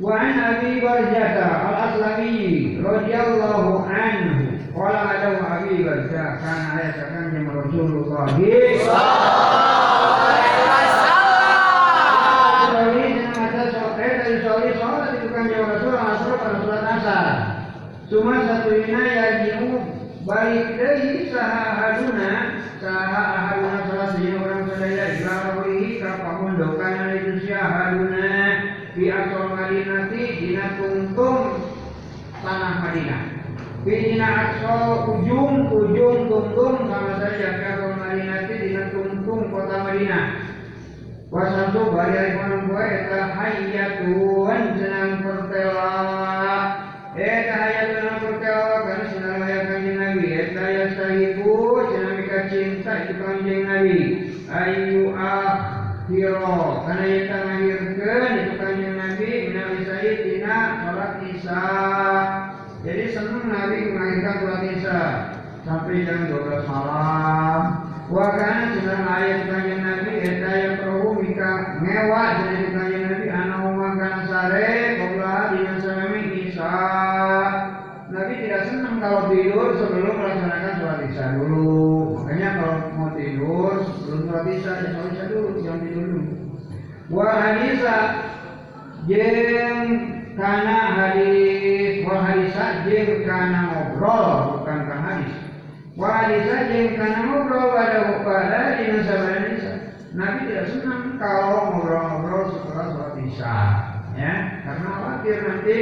[0.01, 4.42] Wa an abi barjata al aslami radhiyallahu anhu
[4.73, 8.25] qala ada abi barjata kana ayat kan yang rasulullah
[18.13, 19.73] Cuma satu ini yang
[20.21, 28.29] balik dari saha haduna saha haduna salah sejauh orang sadaya ilawih kapamundokan itu sia haduna
[28.93, 31.57] di asal Madinati dina tungtung
[32.45, 33.23] tanah Madinah
[33.83, 40.39] Bina asal ujung ujung tungtung sama saja asal Madinati dina tungtung kota Madinah.
[41.27, 45.99] Wasantu bari ari konon poe eta hayyatun senang pertela.
[47.11, 50.27] Eta hayyatun senang pertela kana senang layak kanjeng Nabi.
[50.31, 51.55] Eta ya sahibu
[51.91, 53.99] senang mika cinta itu kanjeng Nabi.
[54.47, 57.37] Ayu akhiro kana eta
[65.63, 67.61] sampai jam 12 malam
[68.11, 73.55] wa kana senang ayat kanjeng Nabi eta yang perahu mika ngewa jadi kanjeng Nabi ana
[73.63, 76.75] makan sare qabla dina salami isya
[78.13, 82.21] Nabi tidak senang kalau tidur sebelum melaksanakan sholat isya dulu.
[82.21, 86.23] Makanya kalau mau tidur sebelum sholat isya ya sholat isya dulu jangan tidur dulu.
[87.09, 87.97] Wa hadisa
[89.09, 89.79] jeng
[90.37, 95.33] kana hadis wa hadisa jeng kana ngobrol bukan kan hadis
[95.93, 97.65] wa hadisa jeng kana ngobrol
[98.43, 99.73] pada dina salami isya
[100.19, 103.57] Nabi tidak senang kalau ngobrol-ngobrol setelah sholat isya,
[104.13, 105.77] ya, karena khawatir nanti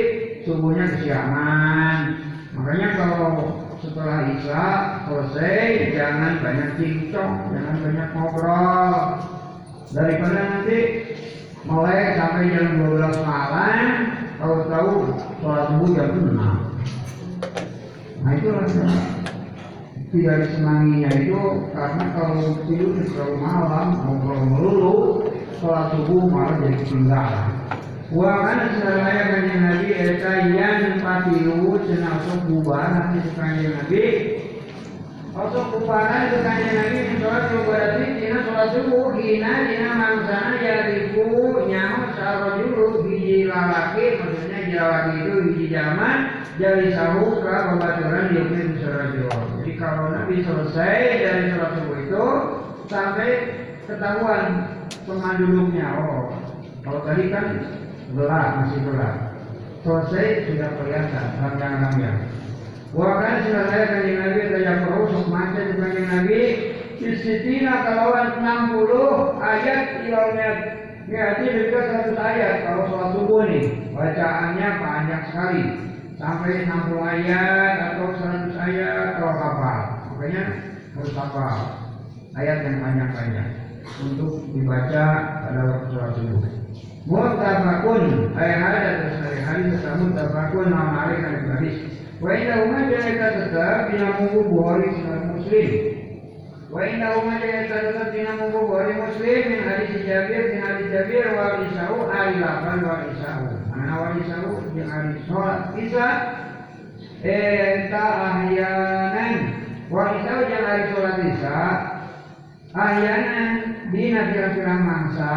[0.48, 1.98] subuhnya kesiangan.
[2.56, 3.32] Makanya kalau
[3.84, 4.64] setelah isya
[5.04, 8.96] selesai, jangan banyak cincong, jangan banyak ngobrol.
[9.92, 10.80] Daripada nanti
[11.68, 14.92] melek sampai jam 12 malam, tahu-tahu
[15.44, 16.40] sholat subuh jam 6.
[18.22, 18.64] Nah itulah
[20.12, 21.40] tidak disenanginya itu
[21.72, 24.96] karena kalau tidur terlalu malam ngobrol melulu
[25.64, 27.48] sholat subuh malah jadi ketinggalan
[28.12, 34.04] Wa kana sadaya kanjeng Nabi eta yang patilu cenah sok bubar kanjeng Nabi?
[35.32, 42.12] Osok kupana itu kanjeng Nabi sholat berarti dina sholat subuh hina dina mangsana yariku nyaho
[42.20, 46.18] sarojulu hiji lalaki maksudnya hiji lalaki itu hiji zaman
[46.56, 49.28] dari sahur ke pembaturan diukir sarojul
[49.60, 52.26] jadi kalau Nabi selesai dari sholat subuh itu
[52.88, 53.30] sampai
[53.84, 54.44] ketahuan
[55.44, 56.32] duduknya oh
[56.88, 57.46] kalau tadi kan
[58.16, 59.16] gelap masih gelap.
[59.82, 62.18] Selesai sudah kelihatan rangkang-rangkang
[62.92, 64.42] Wakan sudah saya kanjeng Nabi
[65.10, 66.40] sok maca di kanjeng Nabi
[67.02, 70.06] Istitina kalawan 60 ayat
[71.12, 71.80] ilaunya Berarti juga
[72.16, 75.64] 100 ayat kalau sholat subuh nih Bacaannya panjang sekali.
[76.16, 79.80] Sampai 60 ayat atau 100 ayat kalau hafal.
[80.16, 80.44] Makanya
[80.96, 81.58] harus hafal.
[82.32, 83.50] Ayat yang panjang-panjang
[84.00, 85.06] Untuk dibaca
[85.44, 86.42] pada waktu sholat subuh.
[87.02, 91.76] Mutabakun ayat ada terus hadis tersebut mutabakun nama hari kan hadis
[92.22, 96.01] Wa umma jaita tetap bina munggu Bukhari sunan Muslim.
[96.72, 101.36] Wa inna umma jaita tetap bina munggu Bukhari Muslim min hadis Jabir min hadis Jabir
[101.36, 103.44] wa isau ari lapan wa isau.
[103.76, 106.08] Mana wa isau jeung ari salat isa
[107.28, 109.36] eta ahyanan.
[109.92, 111.60] Wa isau jeung ari salat isa
[112.72, 113.50] ahyanan.
[113.92, 115.36] Dina kira-kira mangsa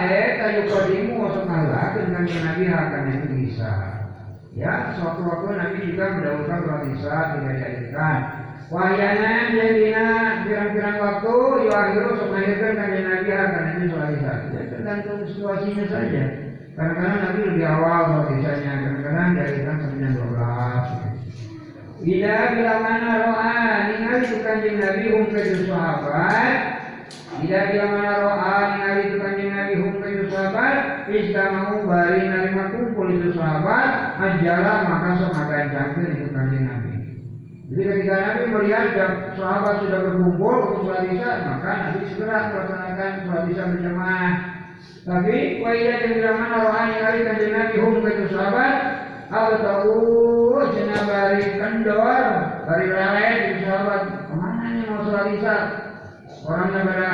[0.00, 3.93] eta yukodimu wa sukalakeun kanjeng Nabi hakana itu bisa.
[4.54, 8.06] Ya, suatu waktu Nabi juga mendahulukan sholat isya.
[8.70, 10.06] Wahyana jadina
[10.46, 11.34] pirang-pirang waktu
[11.66, 14.34] yuakhiru sok melahirkan kanjeng Nabi akan Nabi sholat isya.
[14.54, 16.24] Ya tergantung situasinya saja.
[16.78, 21.14] Kadang-kadang Nabi lebih awal sholat isyanya, kadang-kadang jam sampai jam 12.
[22.04, 23.54] Bila bila mana roa
[23.90, 26.58] ningali itu kanjeng Nabi hum ke sahabat.
[27.42, 29.94] Bila bila mana roa ningali itu kanjeng Nabi hum
[30.54, 31.10] sahabat.
[31.10, 34.14] Istamau bari nerima kumpul itu sahabat.
[34.22, 36.92] Ajala maka sok makan cangkir itu kanjeng Nabi.
[37.64, 38.86] Jadi ketika Nabi melihat
[39.34, 44.32] sahabat sudah berkumpul untuk sholat isya, maka Nabi segera melaksanakan sholat isya berjamaah.
[45.04, 48.74] Tapi waiya yang bilang mana rohani kali kanjeng Nabi ke itu sahabat,
[49.24, 49.96] Aku tahu
[50.76, 52.24] cina bari kendor,
[52.68, 54.02] bari lelet itu sahabat.
[54.30, 55.56] Ke mana nih mau sholat isya?
[56.44, 57.10] Orangnya pada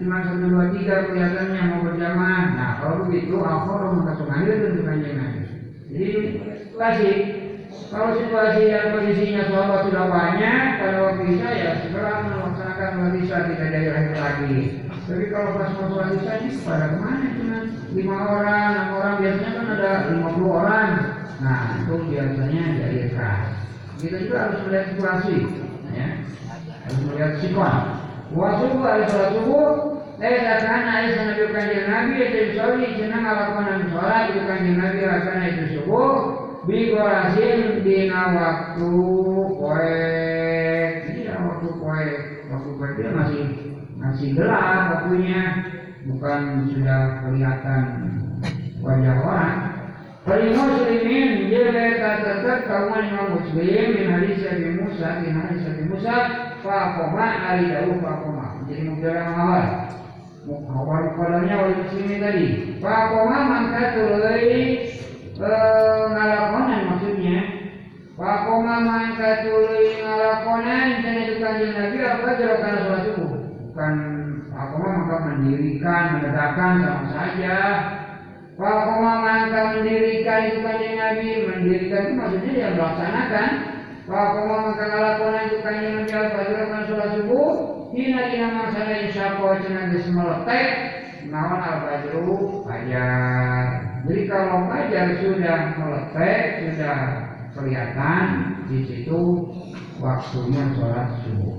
[0.00, 2.44] cuma satu dua tiga kelihatannya mau berjamaah.
[2.56, 5.42] Nah kalau begitu aku maka sengaja itu kanjeng Nabi.
[5.92, 6.08] Jadi
[6.72, 7.18] klasik
[7.92, 13.68] kalau situasi yang kondisinya sahabat sudah banyak, waktu isya ya segera melaksanakan sholat isya tidak
[13.68, 14.56] ada akhir lagi.
[15.04, 17.58] Tapi kalau pas mau sholat isya ini pada ke mana cuma
[17.92, 20.90] lima orang, enam orang biasanya kan ada lima puluh orang.
[21.44, 23.40] Nah itu biasanya diakhirkan.
[24.00, 25.36] Kita juga harus melihat situasi,
[25.92, 26.08] ya.
[26.88, 27.76] harus melihat sikon.
[28.32, 29.68] Wasubuh ada sholat subuh,
[30.16, 35.46] katakan ayah sana itu kanjeng Nabi itu sholat, senang alakuan sholat itu kanjeng Nabi rasanya
[35.52, 36.12] itu subuh,
[36.62, 38.86] Bigorasin dina waktu
[39.58, 42.18] poek Ini ya waktu poek
[42.54, 43.42] Waktu poek dia masih
[43.98, 45.42] masih gelap waktunya.
[46.06, 47.82] Bukan sudah kelihatan
[48.78, 49.58] wajah orang.
[50.22, 56.16] Kalau muslimin dia kata kawan imam muslim min hadis Abi Musa min hadis Abi Musa
[56.62, 59.66] Fakoma ali dawu fakoma Jadi mubdara awal
[60.46, 62.46] Awal kadarnya wal muslimin tadi
[62.78, 64.46] Fakoma mangkat tulai
[66.14, 67.38] ngalakonan maksudnya
[68.12, 73.30] Wakoma mangka tuluy ngalakonan Dan itu kanjeng Nabi apa gerakan sholat subuh
[73.66, 73.94] Bukan
[74.52, 77.58] Wakoma maka mendirikan, menegakkan sama saja.
[78.60, 83.48] Wakoma mangka mendirikan itu kanjeng Nabi Mendirikan itu maksudnya dia melaksanakan
[94.02, 96.98] Jadi kalau fajar sudah meletek, sudah
[97.54, 98.22] kelihatan
[98.66, 99.20] di situ
[100.02, 101.54] waktunya sholat subuh.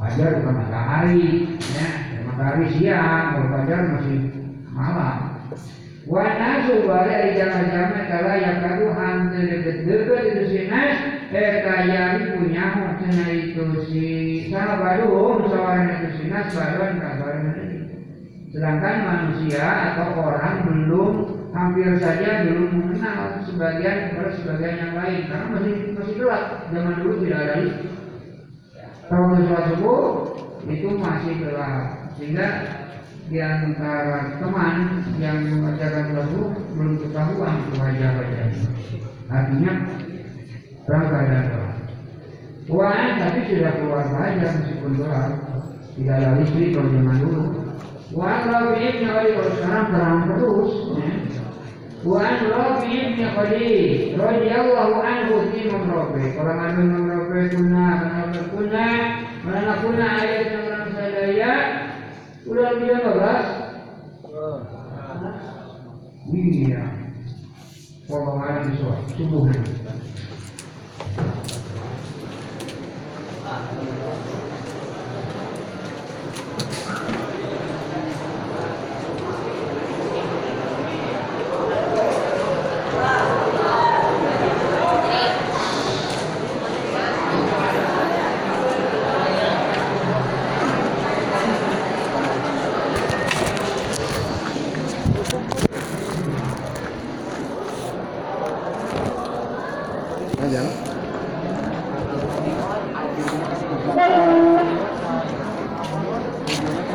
[0.00, 1.88] Fajar bukan matahari, ya.
[2.24, 4.18] Matahari siang, kalau fajar masih
[4.72, 5.16] malam.
[6.08, 10.60] Wana subari dari jamaah-jamaah kala yang kadu hampir deket-deket itu si
[11.26, 14.06] Nas Eh kayari punya maksudnya itu si
[14.46, 17.46] Sahabaduhum sawaran itu si Nas Baruan kabaran
[18.54, 21.12] Sedangkan manusia atau orang belum
[21.50, 27.14] hampir saja belum mengenal sebagian kepada sebagian yang lain karena masih masih gelap zaman dulu
[27.20, 27.94] tidak ada listrik.
[29.06, 30.02] Kalau sholat subuh
[30.66, 31.84] itu masih gelap
[32.16, 32.48] sehingga
[33.26, 34.76] di antara teman
[35.18, 38.68] yang sholat subuh belum ketahuan wajah-wajahnya.
[39.26, 39.72] Artinya
[40.86, 41.76] rangka dan kelas.
[42.66, 45.32] Uang tapi sudah keluar saja meskipun kelas.
[45.96, 47.42] Tidak lalu istri kalau zaman dulu.
[48.14, 50.72] Uang rafi'ibnya kali kalau sekarang terang terus.
[50.94, 51.10] Ya.
[52.06, 52.78] Uang kalau
[53.34, 53.66] kali.
[54.14, 56.24] Radiyallahu anhu timam rafi.
[56.38, 57.86] Orang anu nam rafi kuna.
[57.98, 58.88] Kenapa kuna.
[59.46, 61.52] Mana kuna ayat yang orang sadaya.
[62.46, 63.46] Ulang dia balas.
[66.30, 66.82] Iya.
[68.06, 69.50] Kalau ada suatu subuh.
[71.18, 71.22] あ
[73.72, 73.96] っ。